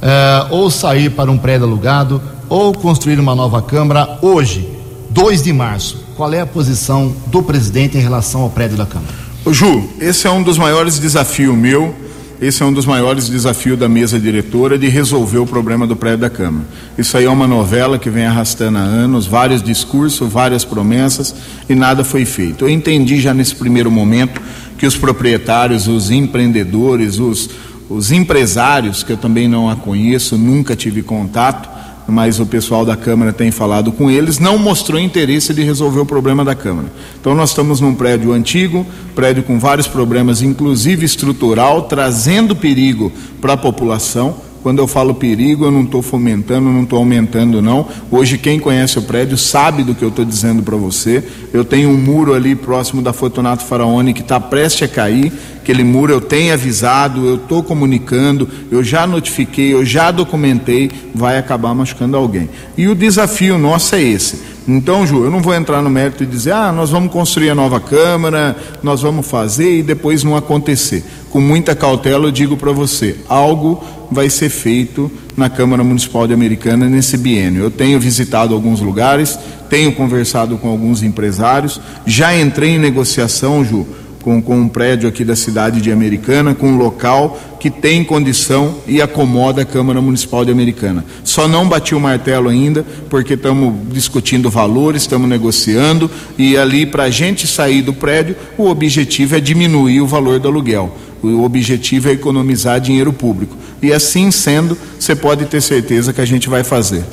[0.00, 4.68] é, ou sair para um prédio alugado, ou construir uma nova Câmara hoje,
[5.10, 6.04] 2 de março.
[6.16, 9.14] Qual é a posição do presidente em relação ao prédio da Câmara?
[9.46, 11.94] Ju, esse é um dos maiores desafios meu,
[12.40, 16.18] esse é um dos maiores desafios da mesa diretora de resolver o problema do prédio
[16.18, 16.64] da Câmara.
[16.96, 21.34] Isso aí é uma novela que vem arrastando há anos, vários discursos, várias promessas
[21.68, 22.64] e nada foi feito.
[22.64, 24.40] Eu entendi já nesse primeiro momento
[24.78, 27.50] que os proprietários, os empreendedores, os,
[27.90, 31.68] os empresários, que eu também não a conheço, nunca tive contato,
[32.08, 36.06] mas o pessoal da Câmara tem falado com eles, não mostrou interesse de resolver o
[36.06, 36.88] problema da Câmara.
[37.20, 43.52] Então nós estamos num prédio antigo, prédio com vários problemas, inclusive estrutural, trazendo perigo para
[43.52, 44.47] a população.
[44.62, 47.86] Quando eu falo perigo, eu não estou fomentando, não estou aumentando, não.
[48.10, 51.22] Hoje, quem conhece o prédio sabe do que eu estou dizendo para você.
[51.52, 55.32] Eu tenho um muro ali próximo da Fortunato Faraone que está prestes a cair.
[55.62, 61.36] Aquele muro eu tenho avisado, eu estou comunicando, eu já notifiquei, eu já documentei, vai
[61.36, 62.48] acabar machucando alguém.
[62.76, 64.40] E o desafio nosso é esse.
[64.66, 67.54] Então, Ju, eu não vou entrar no mérito e dizer, ah, nós vamos construir a
[67.54, 71.02] nova Câmara, nós vamos fazer e depois não acontecer.
[71.30, 76.34] Com muita cautela, eu digo para você: algo vai ser feito na Câmara Municipal de
[76.34, 77.62] Americana nesse biênio.
[77.62, 83.86] Eu tenho visitado alguns lugares, tenho conversado com alguns empresários, já entrei em negociação, Ju,
[84.22, 88.76] com, com um prédio aqui da cidade de Americana, com um local que tem condição
[88.86, 91.04] e acomoda a Câmara Municipal de Americana.
[91.24, 97.04] Só não bati o martelo ainda, porque estamos discutindo valores, estamos negociando, e ali, para
[97.04, 100.94] a gente sair do prédio, o objetivo é diminuir o valor do aluguel.
[101.22, 103.56] O objetivo é economizar dinheiro público.
[103.82, 107.04] E assim sendo, você pode ter certeza que a gente vai fazer.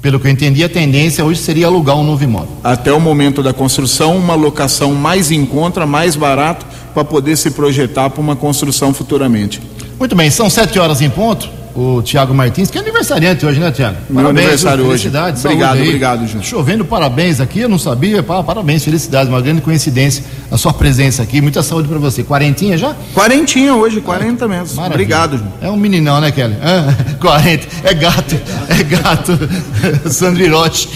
[0.00, 2.50] Pelo que eu entendi, a tendência hoje seria alugar um novo imóvel.
[2.62, 7.50] Até o momento da construção, uma locação mais em conta, mais barato, para poder se
[7.50, 9.62] projetar para uma construção futuramente.
[9.98, 13.70] Muito bem, são sete horas em ponto o Tiago Martins, que é aniversariante hoje, né,
[13.72, 13.96] Tiago?
[14.08, 15.08] Meu aniversário hoje.
[15.08, 16.42] Obrigado, obrigado, Ju.
[16.42, 21.40] Chovendo, parabéns aqui, eu não sabia, parabéns, felicidades, uma grande coincidência a sua presença aqui,
[21.40, 22.22] muita saúde para você.
[22.22, 22.94] Quarentinha já?
[23.12, 24.76] Quarentinha hoje, quarenta mesmo.
[24.76, 24.94] Maravilha.
[24.94, 25.44] Obrigado, Ju.
[25.60, 26.54] É um meninão, né, Kelly?
[27.20, 29.38] 40, é gato, é gato,
[30.08, 30.88] Sandrirote.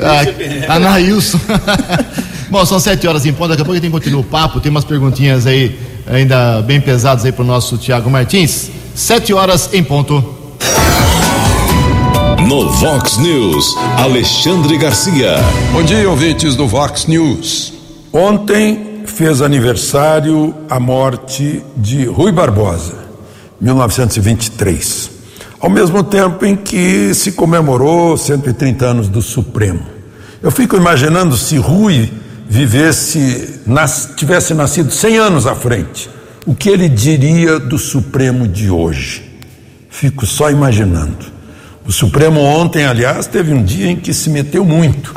[0.00, 1.40] ah, Anailson.
[2.48, 4.70] Bom, são sete horas em ponto, daqui a pouco a gente continua o papo, tem
[4.70, 5.76] umas perguntinhas aí
[6.06, 8.70] ainda bem pesadas aí para o nosso Tiago Martins.
[8.94, 10.22] Sete horas em ponto.
[12.46, 15.36] No Vox News, Alexandre Garcia.
[15.72, 17.72] Bom dia, ouvintes do Vox News.
[18.12, 22.98] Ontem fez aniversário a morte de Rui Barbosa,
[23.58, 25.10] 1923.
[25.58, 29.86] Ao mesmo tempo em que se comemorou 130 anos do Supremo.
[30.42, 32.12] Eu fico imaginando se Rui
[32.46, 36.11] vivesse, nas, tivesse nascido 100 anos à frente
[36.46, 39.30] o que ele diria do Supremo de hoje?
[39.88, 41.32] Fico só imaginando.
[41.86, 45.14] O Supremo ontem, aliás, teve um dia em que se meteu muito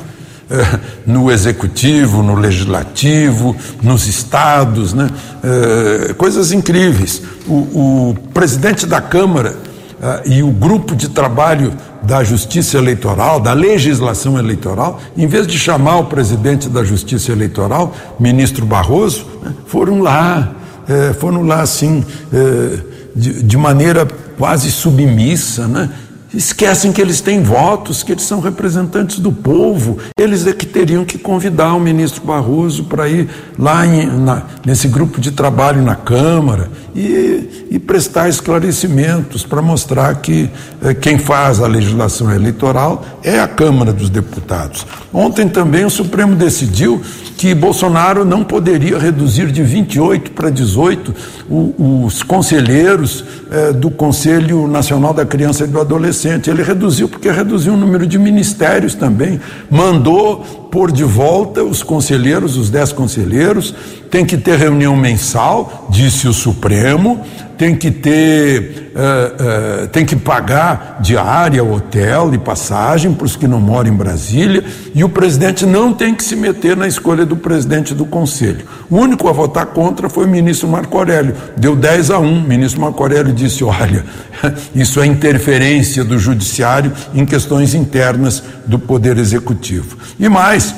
[0.50, 5.10] eh, no executivo, no legislativo, nos estados, né?
[5.44, 7.22] Eh, coisas incríveis.
[7.48, 9.56] O, o, presidente da Câmara
[10.02, 15.58] eh, e o grupo de trabalho da Justiça Eleitoral, da legislação eleitoral, em vez de
[15.58, 20.54] chamar o presidente da Justiça Eleitoral, ministro Barroso, né, foram lá
[20.88, 22.80] é, foram lá assim, é,
[23.16, 25.90] de, de, maneira quase submissa, né?
[26.36, 29.98] Esquecem que eles têm votos, que eles são representantes do povo.
[30.20, 34.90] Eles é que teriam que convidar o ministro Barroso para ir lá em, na, nesse
[34.90, 40.50] grupo de trabalho na Câmara e, e prestar esclarecimentos para mostrar que
[40.84, 44.86] é, quem faz a legislação eleitoral é a Câmara dos Deputados.
[45.14, 47.02] Ontem também o Supremo decidiu
[47.38, 51.14] que Bolsonaro não poderia reduzir de 28 para 18
[51.50, 56.50] os conselheiros eh, do Conselho Nacional da Criança e do Adolescente.
[56.50, 59.40] Ele reduziu porque reduziu o número de ministérios também.
[59.70, 60.38] Mandou
[60.72, 63.74] pôr de volta os conselheiros, os dez conselheiros,
[64.10, 67.22] tem que ter reunião mensal, disse o Supremo,
[67.58, 73.48] tem que ter, uh, uh, tem que pagar diária, hotel e passagem para os que
[73.48, 74.64] não moram em Brasília,
[74.94, 78.66] e o presidente não tem que se meter na escolha do presidente do conselho.
[78.90, 82.38] O único a votar contra foi o ministro Marco Aurélio, deu 10 a 1.
[82.38, 84.06] O ministro Marco Aurélio disse: olha,
[84.76, 89.98] isso é interferência do judiciário em questões internas do Poder Executivo.
[90.20, 90.76] E mais,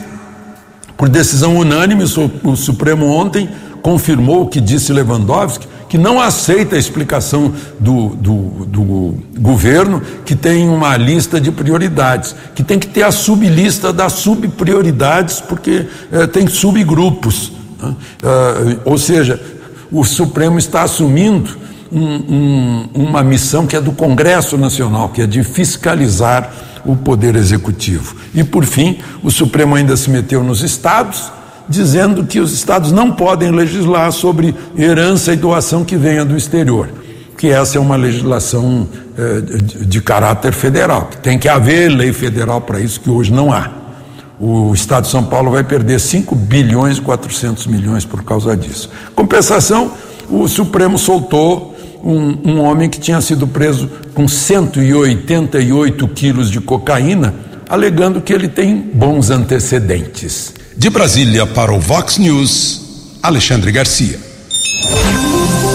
[0.97, 3.47] Por decisão unânime, o Supremo ontem
[3.83, 10.35] confirmou o que disse Lewandowski, que não aceita a explicação do, do, do, governo, que
[10.35, 16.27] tem uma lista de prioridades, que tem que ter a sublista das subprioridades, porque eh,
[16.27, 17.53] tem subgrupos.
[17.81, 17.89] Né?
[17.89, 19.39] Uh, ou seja,
[19.91, 21.55] o Supremo está assumindo
[21.91, 26.51] um, um, uma missão que é do Congresso Nacional, que é de fiscalizar
[26.85, 28.15] o Poder Executivo.
[28.33, 31.31] E, por fim, o Supremo ainda se meteu nos estados
[31.69, 36.89] dizendo que os estados não podem legislar sobre herança e doação que venha do exterior,
[37.37, 39.41] que essa é uma legislação eh,
[39.85, 43.69] de, caráter federal, que tem que haver lei federal para isso, que hoje não há.
[44.39, 48.89] O Estado de São Paulo vai perder 5 bilhões e 400 milhões por causa disso.
[49.15, 49.91] Compensação,
[50.29, 57.33] o Supremo soltou um, um homem que tinha sido preso com 188 quilos de cocaína,
[57.67, 60.53] alegando que ele tem bons antecedentes.
[60.77, 62.81] De Brasília para o Vox News,
[63.23, 64.19] Alexandre Garcia.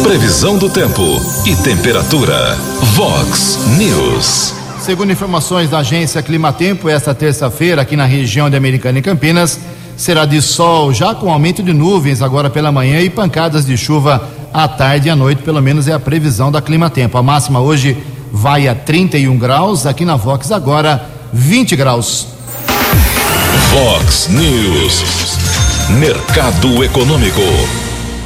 [0.04, 1.02] Previsão do tempo
[1.44, 2.54] e temperatura.
[2.94, 4.54] Vox News.
[4.80, 9.58] Segundo informações da agência Climatempo, esta terça-feira, aqui na região de Americana e Campinas,
[9.96, 14.30] será de sol, já com aumento de nuvens agora pela manhã e pancadas de chuva
[14.54, 17.18] à tarde e à noite, pelo menos é a previsão da Climatempo.
[17.18, 17.96] A máxima hoje
[18.30, 22.28] vai a 31 graus, aqui na Vox agora 20 graus.
[23.72, 25.02] Fox News.
[25.98, 27.40] Mercado Econômico.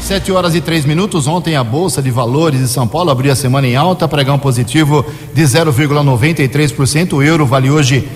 [0.02, 1.28] Sete horas e três minutos.
[1.28, 5.06] Ontem a Bolsa de Valores de São Paulo abriu a semana em alta, pregão positivo
[5.32, 7.12] de 0,93%.
[7.12, 8.08] O euro vale hoje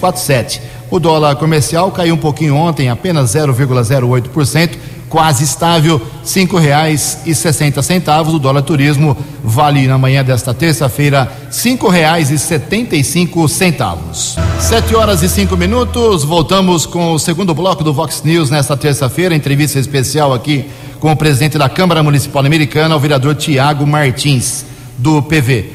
[0.00, 0.62] quatro sete.
[0.90, 4.70] O dólar comercial caiu um pouquinho ontem, apenas 0,08%
[5.08, 8.34] quase estável, cinco reais e sessenta centavos.
[8.34, 14.36] O dólar turismo vale na manhã desta terça-feira cinco reais e setenta e cinco centavos.
[14.60, 16.24] Sete horas e cinco minutos.
[16.24, 19.34] Voltamos com o segundo bloco do Vox News nesta terça-feira.
[19.34, 20.66] Entrevista especial aqui
[21.00, 24.64] com o presidente da Câmara Municipal Americana, o vereador Tiago Martins
[24.98, 25.72] do PV.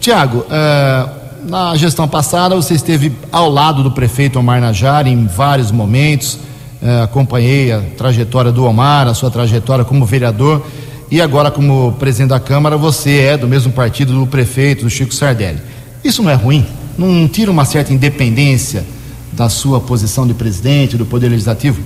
[0.00, 5.70] Tiago, uh, na gestão passada você esteve ao lado do prefeito Omar Najar em vários
[5.70, 6.38] momentos
[6.82, 10.66] eh, acompanhei a trajetória do Omar, a sua trajetória como vereador
[11.08, 15.14] e agora como presidente da Câmara você é do mesmo partido do prefeito, do Chico
[15.14, 15.60] Sardelli.
[16.02, 16.66] Isso não é ruim?
[16.98, 18.84] Não tira uma certa independência
[19.32, 21.80] da sua posição de presidente do Poder Legislativo?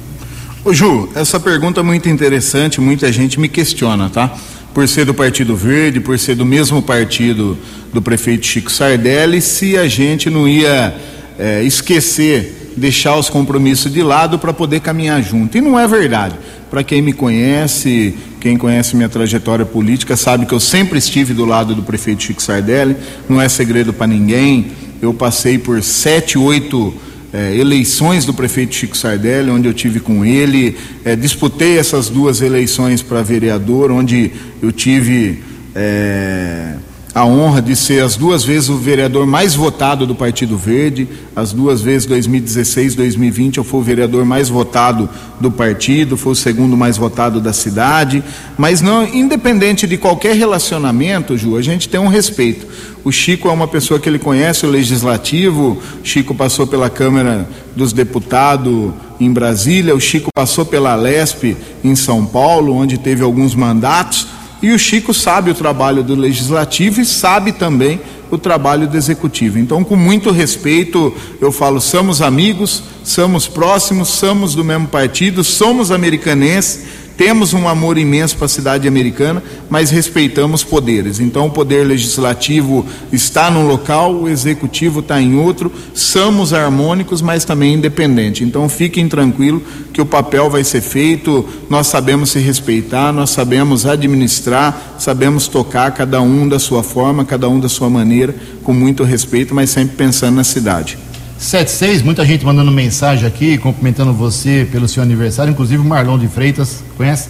[0.65, 4.35] Ô Ju, essa pergunta é muito interessante, muita gente me questiona, tá?
[4.73, 7.57] Por ser do Partido Verde, por ser do mesmo partido
[7.93, 10.95] do prefeito Chico Sardelli, se a gente não ia
[11.39, 15.57] é, esquecer deixar os compromissos de lado para poder caminhar junto.
[15.57, 16.35] E não é verdade.
[16.71, 21.45] Para quem me conhece, quem conhece minha trajetória política, sabe que eu sempre estive do
[21.45, 22.97] lado do prefeito Chico Sardelli,
[23.29, 24.67] não é segredo para ninguém.
[25.01, 26.93] Eu passei por sete, oito
[27.33, 32.41] é, eleições do prefeito Chico Sardelli, onde eu tive com ele, é, disputei essas duas
[32.41, 35.43] eleições para vereador, onde eu tive.
[35.75, 36.77] É,
[37.17, 41.51] a honra de ser as duas vezes o vereador mais votado do Partido Verde, as
[41.51, 45.09] duas vezes 2016 2020 eu fui o vereador mais votado
[45.41, 48.23] do partido, fui o segundo mais votado da cidade,
[48.59, 52.67] mas não, independente de qualquer relacionamento, Ju, a gente tem um respeito.
[53.03, 57.49] O Chico é uma pessoa que ele conhece o legislativo, o Chico passou pela Câmara
[57.75, 63.55] dos Deputados em Brasília, o Chico passou pela Lesp em São Paulo, onde teve alguns
[63.55, 68.01] mandatos e o Chico sabe o trabalho do legislativo e sabe também
[68.31, 69.59] o trabalho do executivo.
[69.59, 75.93] Então, com muito respeito, eu falo: somos amigos, somos próximos, somos do mesmo partido, somos
[75.93, 81.19] americanenses temos um amor imenso para a cidade americana, mas respeitamos poderes.
[81.19, 85.73] Então, o poder legislativo está num local, o executivo está em outro.
[85.95, 88.47] Somos harmônicos, mas também independentes.
[88.47, 89.63] Então, fiquem tranquilos
[89.95, 91.45] que o papel vai ser feito.
[91.71, 97.49] Nós sabemos se respeitar, nós sabemos administrar, sabemos tocar cada um da sua forma, cada
[97.49, 100.99] um da sua maneira, com muito respeito, mas sempre pensando na cidade.
[101.39, 106.29] 76, muita gente mandando mensagem aqui, cumprimentando você pelo seu aniversário, inclusive o Marlon de
[106.29, 107.29] Freitas, conhece?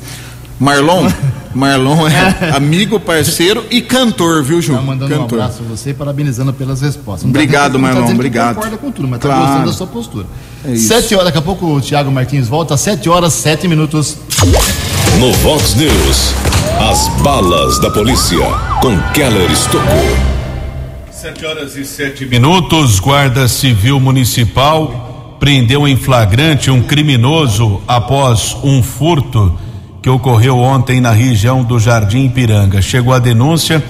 [0.59, 1.11] Marlon,
[1.55, 4.75] Marlon é amigo, parceiro e cantor, viu, Ju?
[4.75, 5.39] Tá mandando cantor.
[5.39, 7.25] um abraço a você e parabenizando pelas respostas.
[7.25, 8.55] Não tá obrigado, tá Marlon, obrigado.
[8.57, 9.43] concorda com tudo, mas tá claro.
[9.43, 10.27] tá gostando da sua postura.
[10.65, 14.17] É sete horas, daqui a pouco o Thiago Martins volta, sete horas, sete minutos.
[15.19, 16.35] No Vox News,
[16.91, 18.39] as balas da polícia
[18.81, 20.36] com Keller Estocou.
[21.27, 28.81] Sete horas e sete minutos, Guarda Civil Municipal prendeu em flagrante um criminoso após um
[28.81, 29.53] furto
[30.01, 32.81] que ocorreu ontem na região do Jardim Ipiranga.
[32.81, 33.83] Chegou a denúncia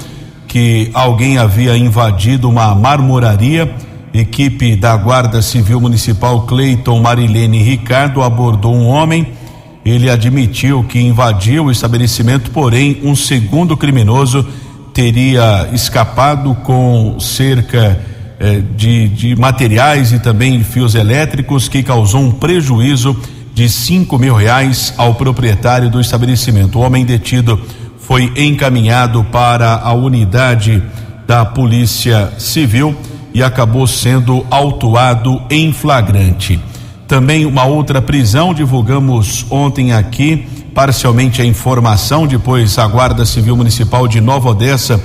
[0.48, 3.70] que alguém havia invadido uma marmoraria
[4.14, 9.34] Equipe da Guarda Civil Municipal Cleiton Marilene Ricardo abordou um homem.
[9.84, 14.46] Ele admitiu que invadiu o estabelecimento, porém, um segundo criminoso
[14.96, 18.00] teria escapado com cerca
[18.40, 23.14] eh, de, de materiais e também fios elétricos que causou um prejuízo
[23.52, 26.78] de cinco mil reais ao proprietário do estabelecimento.
[26.78, 27.60] O homem detido
[27.98, 30.82] foi encaminhado para a unidade
[31.26, 32.96] da Polícia Civil
[33.34, 36.58] e acabou sendo autuado em flagrante.
[37.08, 44.06] Também uma outra prisão, divulgamos ontem aqui parcialmente a informação, depois a Guarda Civil Municipal
[44.06, 45.00] de Nova Odessa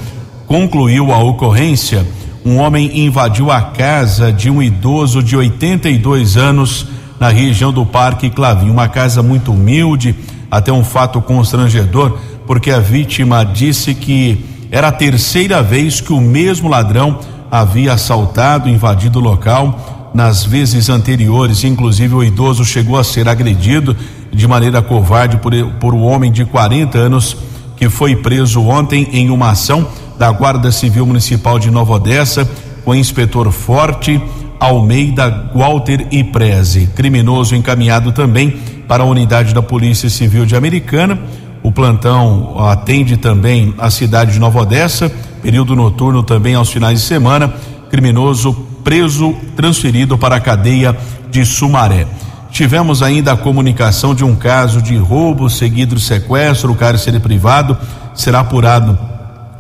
[0.46, 2.06] concluiu a ocorrência.
[2.44, 6.88] Um homem invadiu a casa de um idoso de 82 anos
[7.20, 10.16] na região do Parque Clavim, uma casa muito humilde,
[10.50, 16.20] até um fato constrangedor, porque a vítima disse que era a terceira vez que o
[16.20, 20.01] mesmo ladrão havia assaltado, invadido o local.
[20.14, 23.96] Nas vezes anteriores, inclusive o idoso chegou a ser agredido
[24.32, 27.38] de maneira covarde por, por um homem de 40 anos
[27.78, 29.88] que foi preso ontem em uma ação
[30.18, 32.48] da Guarda Civil Municipal de Nova Odessa
[32.84, 34.22] com o inspetor Forte
[34.60, 36.88] Almeida Walter e Preze.
[36.88, 38.52] Criminoso encaminhado também
[38.88, 41.20] para a unidade da Polícia Civil de Americana.
[41.64, 47.06] O plantão atende também a cidade de Nova Odessa período noturno também aos finais de
[47.06, 47.54] semana.
[47.90, 50.98] Criminoso preso, transferido para a cadeia
[51.30, 52.06] de Sumaré.
[52.52, 57.78] Tivemos ainda a comunicação de um caso de roubo seguido de sequestro, o cárcere privado
[58.14, 58.98] será apurado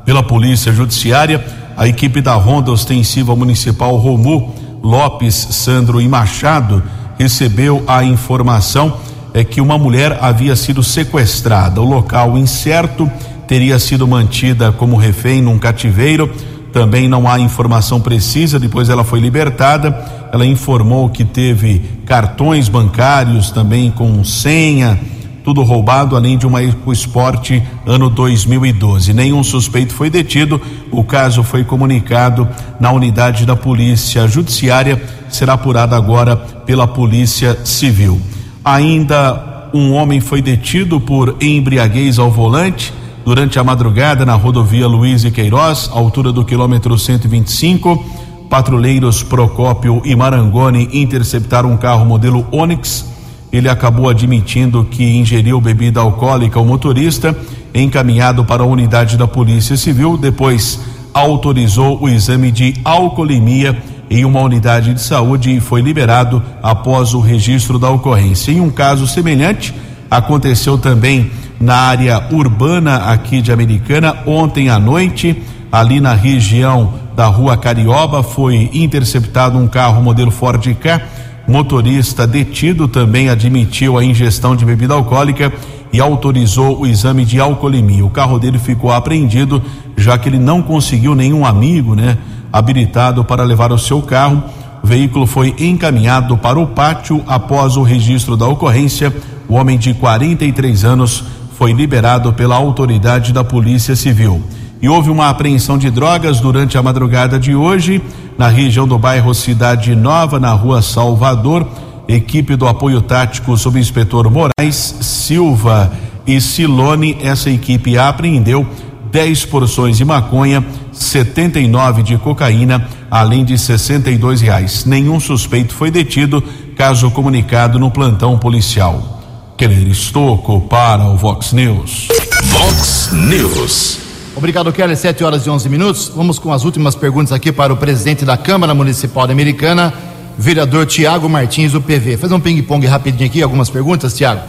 [0.06, 1.44] pela Polícia Judiciária.
[1.78, 4.54] A equipe da Ronda Ostensiva Municipal Romu
[4.84, 6.84] Lopes, Sandro e Machado
[7.18, 8.98] recebeu a informação
[9.34, 11.80] é que uma mulher havia sido sequestrada.
[11.80, 13.10] O local incerto
[13.48, 16.30] teria sido mantida como refém num cativeiro.
[16.72, 18.60] Também não há informação precisa.
[18.60, 19.92] Depois ela foi libertada.
[20.32, 25.00] Ela informou que teve cartões bancários também com senha,
[25.44, 29.14] tudo roubado, além de uma EcoSport ano 2012.
[29.14, 30.62] Nenhum suspeito foi detido.
[30.92, 32.48] O caso foi comunicado
[32.80, 35.02] na unidade da Polícia Judiciária.
[35.30, 38.22] Será apurado agora pela Polícia Civil.
[38.64, 42.94] Ainda um homem foi detido por embriaguez ao volante
[43.26, 48.04] durante a madrugada na rodovia Luiz e Queiroz, altura do quilômetro 125.
[48.50, 53.06] Patrulheiros Procópio e Marangoni interceptaram um carro modelo Onix.
[53.52, 57.38] Ele acabou admitindo que ingeriu bebida alcoólica o motorista,
[57.74, 60.80] encaminhado para a unidade da Polícia Civil, depois
[61.14, 67.20] autorizou o exame de alcoolemia em uma unidade de saúde e foi liberado após o
[67.20, 68.52] registro da ocorrência.
[68.52, 69.74] Em um caso semelhante,
[70.10, 71.32] aconteceu também
[71.62, 74.18] na área urbana aqui de Americana.
[74.26, 75.42] Ontem à noite,
[75.72, 81.02] ali na região da rua Carioba, foi interceptado um carro modelo Ford K.
[81.48, 85.52] Motorista detido também admitiu a ingestão de bebida alcoólica
[85.94, 88.06] e autorizou o exame de alcoolemia.
[88.06, 89.62] O carro dele ficou apreendido,
[89.98, 92.18] já que ele não conseguiu nenhum amigo, né,
[92.52, 94.44] habilitado para levar o seu carro.
[94.84, 99.14] O veículo foi encaminhado para o pátio após o registro da ocorrência.
[99.48, 101.24] O homem de 43 anos
[101.62, 104.42] foi liberado pela autoridade da Polícia Civil.
[104.82, 108.02] E houve uma apreensão de drogas durante a madrugada de hoje,
[108.36, 111.68] na região do bairro Cidade Nova, na rua Salvador.
[112.08, 115.94] Equipe do apoio tático sob inspetor Moraes, Silva
[116.26, 118.66] e Silone, essa equipe apreendeu
[119.12, 124.84] 10 porções de maconha, 79 de cocaína, além de 62 reais.
[124.86, 126.44] Nenhum suspeito foi detido,
[126.76, 129.21] caso comunicado no plantão policial.
[129.62, 132.08] Keller Estocco para o Vox News.
[132.46, 134.00] Vox News.
[134.36, 134.98] Obrigado, Keller.
[134.98, 136.12] 7 horas e 11 minutos.
[136.16, 139.94] Vamos com as últimas perguntas aqui para o presidente da Câmara Municipal da Americana,
[140.36, 142.18] vereador Tiago Martins, do PV.
[142.18, 144.42] Fazer um ping-pong rapidinho aqui, algumas perguntas, Tiago.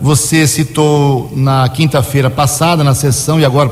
[0.00, 3.70] Você citou na quinta-feira passada, na sessão, e agora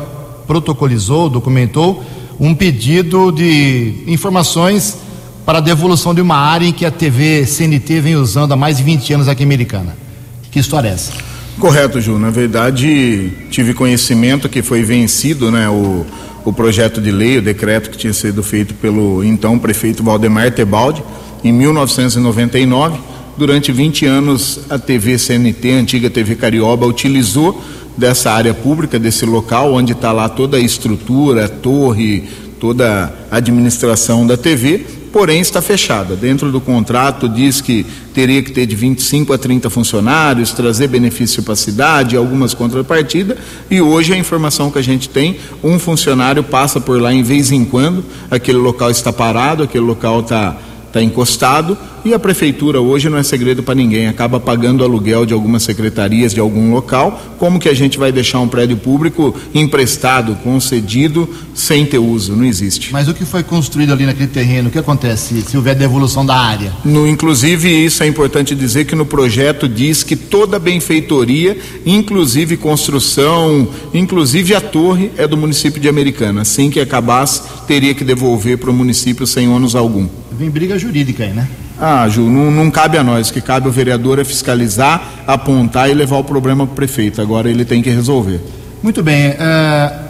[0.48, 2.02] protocolizou, documentou,
[2.40, 4.98] um pedido de informações
[5.46, 8.78] para a devolução de uma área em que a TV CNT vem usando há mais
[8.78, 10.07] de 20 anos aqui em Americana.
[10.50, 11.12] Que história é essa?
[11.58, 12.18] Correto, Ju.
[12.18, 16.06] Na verdade, tive conhecimento que foi vencido né, o,
[16.44, 21.02] o projeto de lei, o decreto que tinha sido feito pelo então prefeito Valdemar Tebaldi,
[21.42, 22.98] em 1999.
[23.36, 27.62] Durante 20 anos, a TV CNT, a antiga TV Carioba, utilizou
[27.96, 32.28] dessa área pública, desse local, onde está lá toda a estrutura, a torre,
[32.60, 36.14] toda a administração da TV, porém está fechada.
[36.16, 37.84] Dentro do contrato diz que
[38.14, 43.38] teria que ter de 25 a 30 funcionários, trazer benefício para a cidade, algumas contrapartidas,
[43.70, 47.52] e hoje a informação que a gente tem, um funcionário passa por lá em vez
[47.52, 50.56] em quando, aquele local está parado, aquele local está
[50.88, 55.34] está encostado e a prefeitura hoje não é segredo para ninguém, acaba pagando aluguel de
[55.34, 57.36] algumas secretarias de algum local.
[57.38, 62.34] Como que a gente vai deixar um prédio público emprestado, concedido, sem ter uso?
[62.34, 62.92] Não existe.
[62.92, 66.36] Mas o que foi construído ali naquele terreno, o que acontece se houver devolução da
[66.36, 66.72] área?
[66.84, 73.68] No, inclusive, isso é importante dizer que no projeto diz que toda benfeitoria, inclusive construção,
[73.92, 76.42] inclusive a torre, é do município de Americana.
[76.42, 80.08] Assim que acabasse, teria que devolver para o município sem ônus algum.
[80.32, 81.48] Vem briga jurídica aí, né?
[81.80, 83.28] Ah, Ju, não, não cabe a nós.
[83.28, 87.22] O que cabe ao vereador é fiscalizar, apontar e levar o problema para o prefeito.
[87.22, 88.40] Agora ele tem que resolver.
[88.82, 89.30] Muito bem.
[89.30, 89.34] Uh,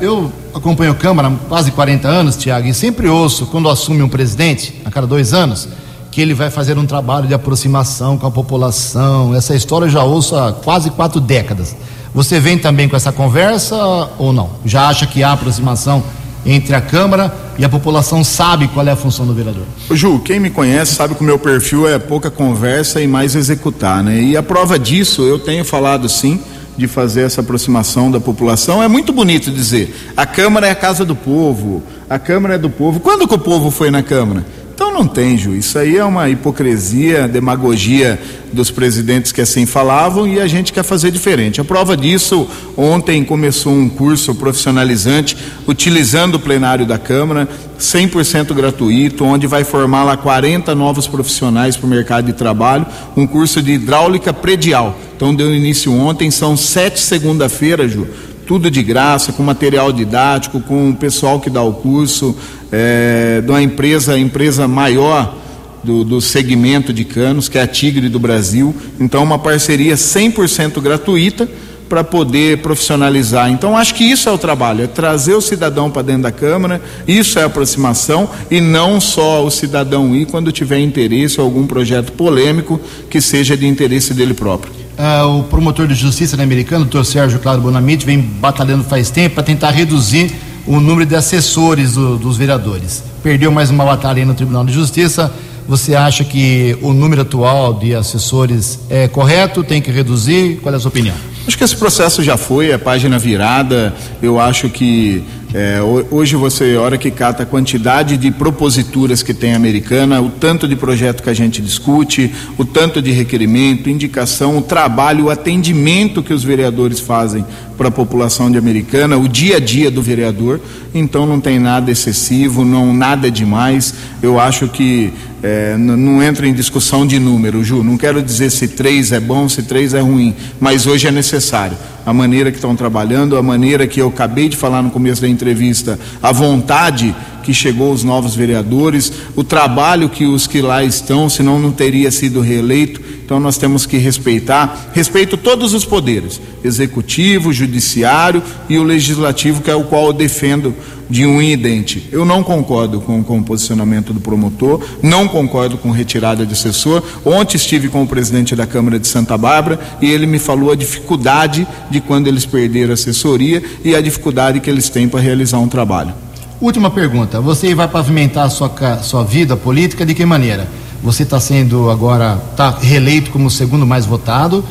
[0.01, 4.09] eu acompanho a Câmara há quase 40 anos, Tiago, e sempre ouço, quando assume um
[4.09, 5.69] presidente, a cada dois anos,
[6.11, 9.35] que ele vai fazer um trabalho de aproximação com a população.
[9.35, 11.77] Essa história eu já ouço há quase quatro décadas.
[12.14, 13.77] Você vem também com essa conversa
[14.19, 14.51] ou não?
[14.64, 16.03] Já acha que há aproximação
[16.45, 19.64] entre a Câmara e a população sabe qual é a função do vereador.
[19.91, 24.03] Ju, quem me conhece sabe que o meu perfil é pouca conversa e mais executar,
[24.03, 24.20] né?
[24.20, 26.41] E a prova disso, eu tenho falado sim
[26.76, 28.80] de fazer essa aproximação da população.
[28.80, 32.70] É muito bonito dizer, a Câmara é a casa do povo, a Câmara é do
[32.70, 33.01] povo.
[33.01, 34.47] Quando que o povo foi na Câmara?
[34.79, 35.57] Então não tem, Ju.
[35.57, 38.16] Isso aí é uma hipocrisia, demagogia
[38.53, 41.61] dos presidentes que assim falavam e a gente quer fazer diferente.
[41.61, 49.24] A prova disso, ontem começou um curso profissionalizante utilizando o plenário da Câmara, 100% gratuito,
[49.24, 53.72] onde vai formar lá 40 novos profissionais para o mercado de trabalho, um curso de
[53.72, 54.97] hidráulica predial.
[55.16, 58.07] Então deu início ontem, são sete segunda-feira, Ju
[58.49, 62.34] tudo de graça, com material didático, com o pessoal que dá o curso,
[62.72, 65.36] é, de uma empresa, empresa maior
[65.84, 68.74] do, do segmento de canos, que é a Tigre do Brasil.
[68.99, 71.46] Então, uma parceria 100% gratuita
[71.90, 73.51] para poder profissionalizar.
[73.51, 76.80] Então, acho que isso é o trabalho, é trazer o cidadão para dentro da Câmara,
[77.07, 82.12] isso é aproximação, e não só o cidadão ir quando tiver interesse ou algum projeto
[82.12, 82.80] polêmico
[83.11, 84.88] que seja de interesse dele próprio.
[84.99, 89.36] Uh, o promotor de justiça americano, o doutor Sérgio Claro Bonamite, vem batalhando faz tempo
[89.36, 90.34] para tentar reduzir
[90.66, 93.05] o número de assessores do, dos vereadores.
[93.22, 95.32] Perdeu mais uma batalha no Tribunal de Justiça.
[95.68, 99.62] Você acha que o número atual de assessores é correto?
[99.62, 100.59] Tem que reduzir?
[100.62, 101.14] Qual é a sua opinião?
[101.46, 103.94] Acho que esse processo já foi, a página virada.
[104.20, 105.22] Eu acho que
[105.55, 105.80] é,
[106.11, 110.68] hoje você, hora que cata a quantidade de proposituras que tem a americana, o tanto
[110.68, 116.22] de projeto que a gente discute, o tanto de requerimento, indicação, o trabalho, o atendimento
[116.22, 117.46] que os vereadores fazem
[117.79, 120.61] para a população de americana, o dia a dia do vereador,
[120.93, 123.95] então não tem nada excessivo, não nada demais.
[124.20, 127.85] Eu acho que é, não entra em discussão de número, Ju.
[127.85, 131.79] Não quero dizer se três é bom, se três é ruim, mas hoje é necessário.
[132.05, 135.29] A maneira que estão trabalhando, a maneira que eu acabei de falar no começo da
[135.29, 137.14] entrevista, a vontade
[137.49, 142.11] que chegou os novos vereadores, o trabalho que os que lá estão, senão não teria
[142.11, 143.01] sido reeleito.
[143.24, 149.70] Então nós temos que respeitar, respeito todos os poderes, executivo, judiciário e o legislativo, que
[149.70, 150.74] é o qual eu defendo
[151.09, 152.07] de um idente.
[152.12, 157.03] Eu não concordo com, com o posicionamento do promotor, não concordo com retirada de assessor.
[157.24, 160.76] Ontem estive com o presidente da Câmara de Santa Bárbara e ele me falou a
[160.76, 165.59] dificuldade de quando eles perderam a assessoria e a dificuldade que eles têm para realizar
[165.61, 166.28] um trabalho.
[166.61, 167.40] Última pergunta.
[167.40, 170.66] Você vai pavimentar a sua, sua vida política de que maneira?
[171.04, 174.64] Você está sendo agora, está reeleito como o segundo mais votado.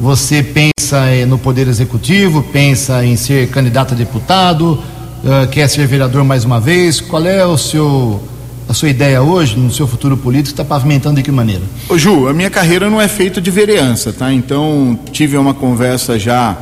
[0.00, 4.82] Você pensa no poder executivo, pensa em ser candidato a deputado,
[5.22, 6.98] uh, quer ser vereador mais uma vez?
[6.98, 8.22] Qual é o seu
[8.66, 11.60] a sua ideia hoje, no seu futuro político, está pavimentando de que maneira?
[11.90, 14.32] Ô Ju, a minha carreira não é feita de vereança, tá?
[14.32, 16.56] Então, tive uma conversa já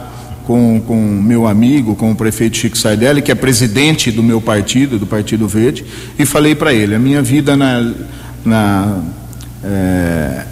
[0.46, 4.98] com, com meu amigo, com o prefeito Chico Sardelli, que é presidente do meu partido,
[4.98, 5.84] do Partido Verde,
[6.18, 7.92] e falei para ele, a minha vida na,
[8.44, 9.00] na,
[9.64, 10.44] é,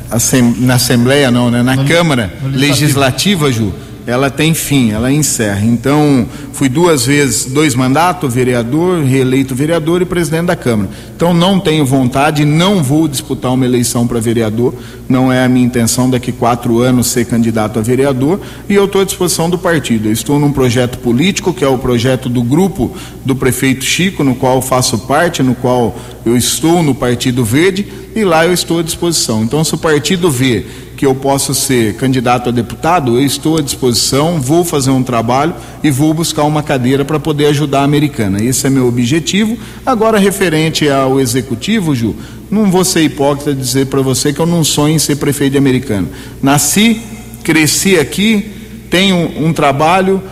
[0.59, 1.63] na Assembleia, não, né?
[1.63, 3.73] na Câmara Legislativa, Ju,
[4.11, 5.65] ela tem fim, ela encerra.
[5.65, 10.91] Então, fui duas vezes, dois mandatos, vereador, reeleito vereador e presidente da Câmara.
[11.15, 14.75] Então, não tenho vontade, não vou disputar uma eleição para vereador,
[15.09, 19.03] não é a minha intenção daqui quatro anos ser candidato a vereador e eu estou
[19.03, 20.09] à disposição do partido.
[20.09, 22.93] Eu estou num projeto político, que é o projeto do grupo
[23.25, 25.97] do prefeito Chico, no qual faço parte, no qual
[26.27, 29.43] eu estou no Partido Verde e lá eu estou à disposição.
[29.43, 30.67] Então, se o partido vê
[31.01, 35.55] que eu posso ser candidato a deputado, eu estou à disposição, vou fazer um trabalho
[35.83, 38.45] e vou buscar uma cadeira para poder ajudar a americana.
[38.45, 39.57] Esse é meu objetivo.
[39.87, 42.15] Agora, referente ao executivo, Ju,
[42.51, 45.59] não vou ser hipócrita dizer para você que eu não sonho em ser prefeito de
[45.59, 46.07] americana.
[46.43, 47.01] Nasci,
[47.43, 48.51] cresci aqui,
[48.91, 50.23] tenho um trabalho,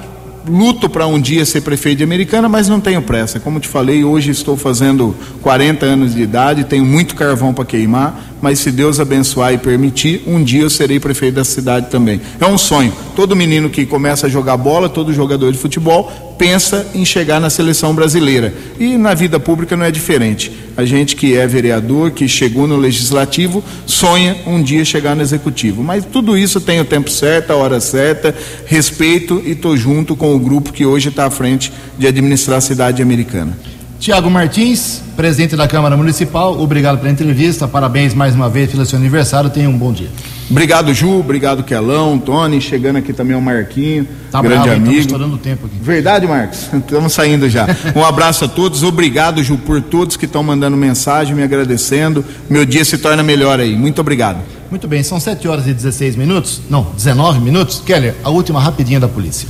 [0.48, 3.38] luto para um dia ser prefeito de Americana, mas não tenho pressa.
[3.38, 8.27] Como te falei, hoje estou fazendo 40 anos de idade, tenho muito carvão para queimar,
[8.40, 12.20] mas se Deus abençoar e permitir, um dia eu serei prefeito da cidade também.
[12.40, 12.92] É um sonho.
[13.16, 17.50] Todo menino que começa a jogar bola, todo jogador de futebol, pensa em chegar na
[17.50, 18.54] seleção brasileira.
[18.78, 20.52] E na vida pública não é diferente.
[20.76, 25.82] A gente que é vereador, que chegou no legislativo, sonha um dia chegar no executivo.
[25.82, 28.34] Mas tudo isso tem o tempo certo, a hora certa,
[28.66, 32.60] respeito e estou junto com o grupo que hoje está à frente de administrar a
[32.60, 33.58] cidade americana.
[33.98, 38.96] Tiago Martins, presidente da Câmara Municipal, obrigado pela entrevista, parabéns mais uma vez pelo seu
[38.96, 40.08] aniversário, tenha um bom dia.
[40.48, 45.00] Obrigado, Ju, obrigado, Quelão, Tony, chegando aqui também o Marquinho, tá grande bravo, amigo.
[45.00, 45.74] estourando o tempo aqui.
[45.82, 46.68] Verdade, Marcos?
[46.72, 47.66] Estamos saindo já.
[47.94, 52.24] Um abraço a todos, obrigado, Ju, por todos que estão mandando mensagem, me agradecendo.
[52.48, 53.76] Meu dia se torna melhor aí.
[53.76, 54.38] Muito obrigado.
[54.70, 57.82] Muito bem, são 7 horas e 16 minutos, não, 19 minutos.
[57.84, 59.48] Keller, a última rapidinha da polícia.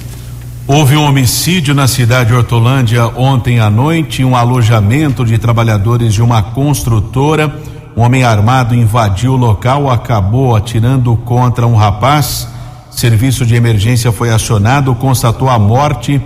[0.71, 6.21] Houve um homicídio na cidade de Hortolândia ontem à noite, um alojamento de trabalhadores de
[6.21, 7.51] uma construtora.
[7.97, 12.47] Um homem armado invadiu o local, acabou atirando contra um rapaz.
[12.91, 16.21] Serviço de emergência foi acionado, constatou a morte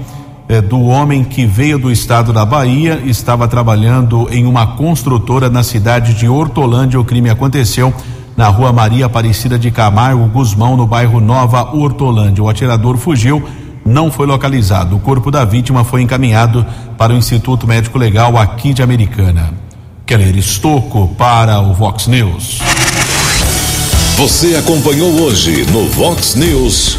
[0.48, 5.62] eh, do homem que veio do estado da Bahia, estava trabalhando em uma construtora na
[5.62, 6.98] cidade de Hortolândia.
[6.98, 7.94] O crime aconteceu
[8.36, 12.42] na rua Maria Aparecida de Camargo Guzmão, no bairro Nova Hortolândia.
[12.42, 13.40] O atirador fugiu
[13.84, 14.96] não foi localizado.
[14.96, 16.64] O corpo da vítima foi encaminhado
[16.96, 19.52] para o Instituto Médico Legal aqui de Americana.
[20.06, 22.58] Keller Estocco para o Vox News.
[24.16, 26.98] Você acompanhou hoje no Vox News.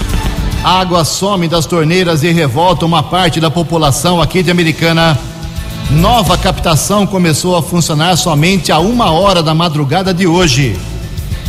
[0.64, 5.18] Água some das torneiras e revolta uma parte da população aqui de Americana.
[5.92, 10.76] Nova captação começou a funcionar somente a uma hora da madrugada de hoje.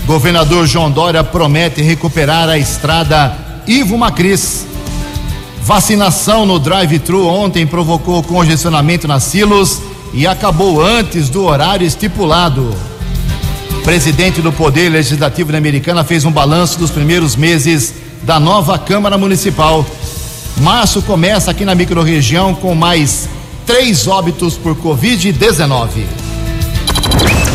[0.07, 3.35] Governador João Dória promete recuperar a estrada
[3.67, 4.74] Ivo Macris.
[5.65, 9.81] Vacinação no drive-thru ontem provocou congestionamento nas silos
[10.13, 12.71] e acabou antes do horário estipulado.
[13.83, 17.95] Presidente do Poder Legislativo da Americana fez um balanço dos primeiros meses
[18.25, 19.87] da nova Câmara Municipal.
[20.59, 23.27] Março começa aqui na microrregião com mais
[23.65, 26.24] três óbitos por Covid-19.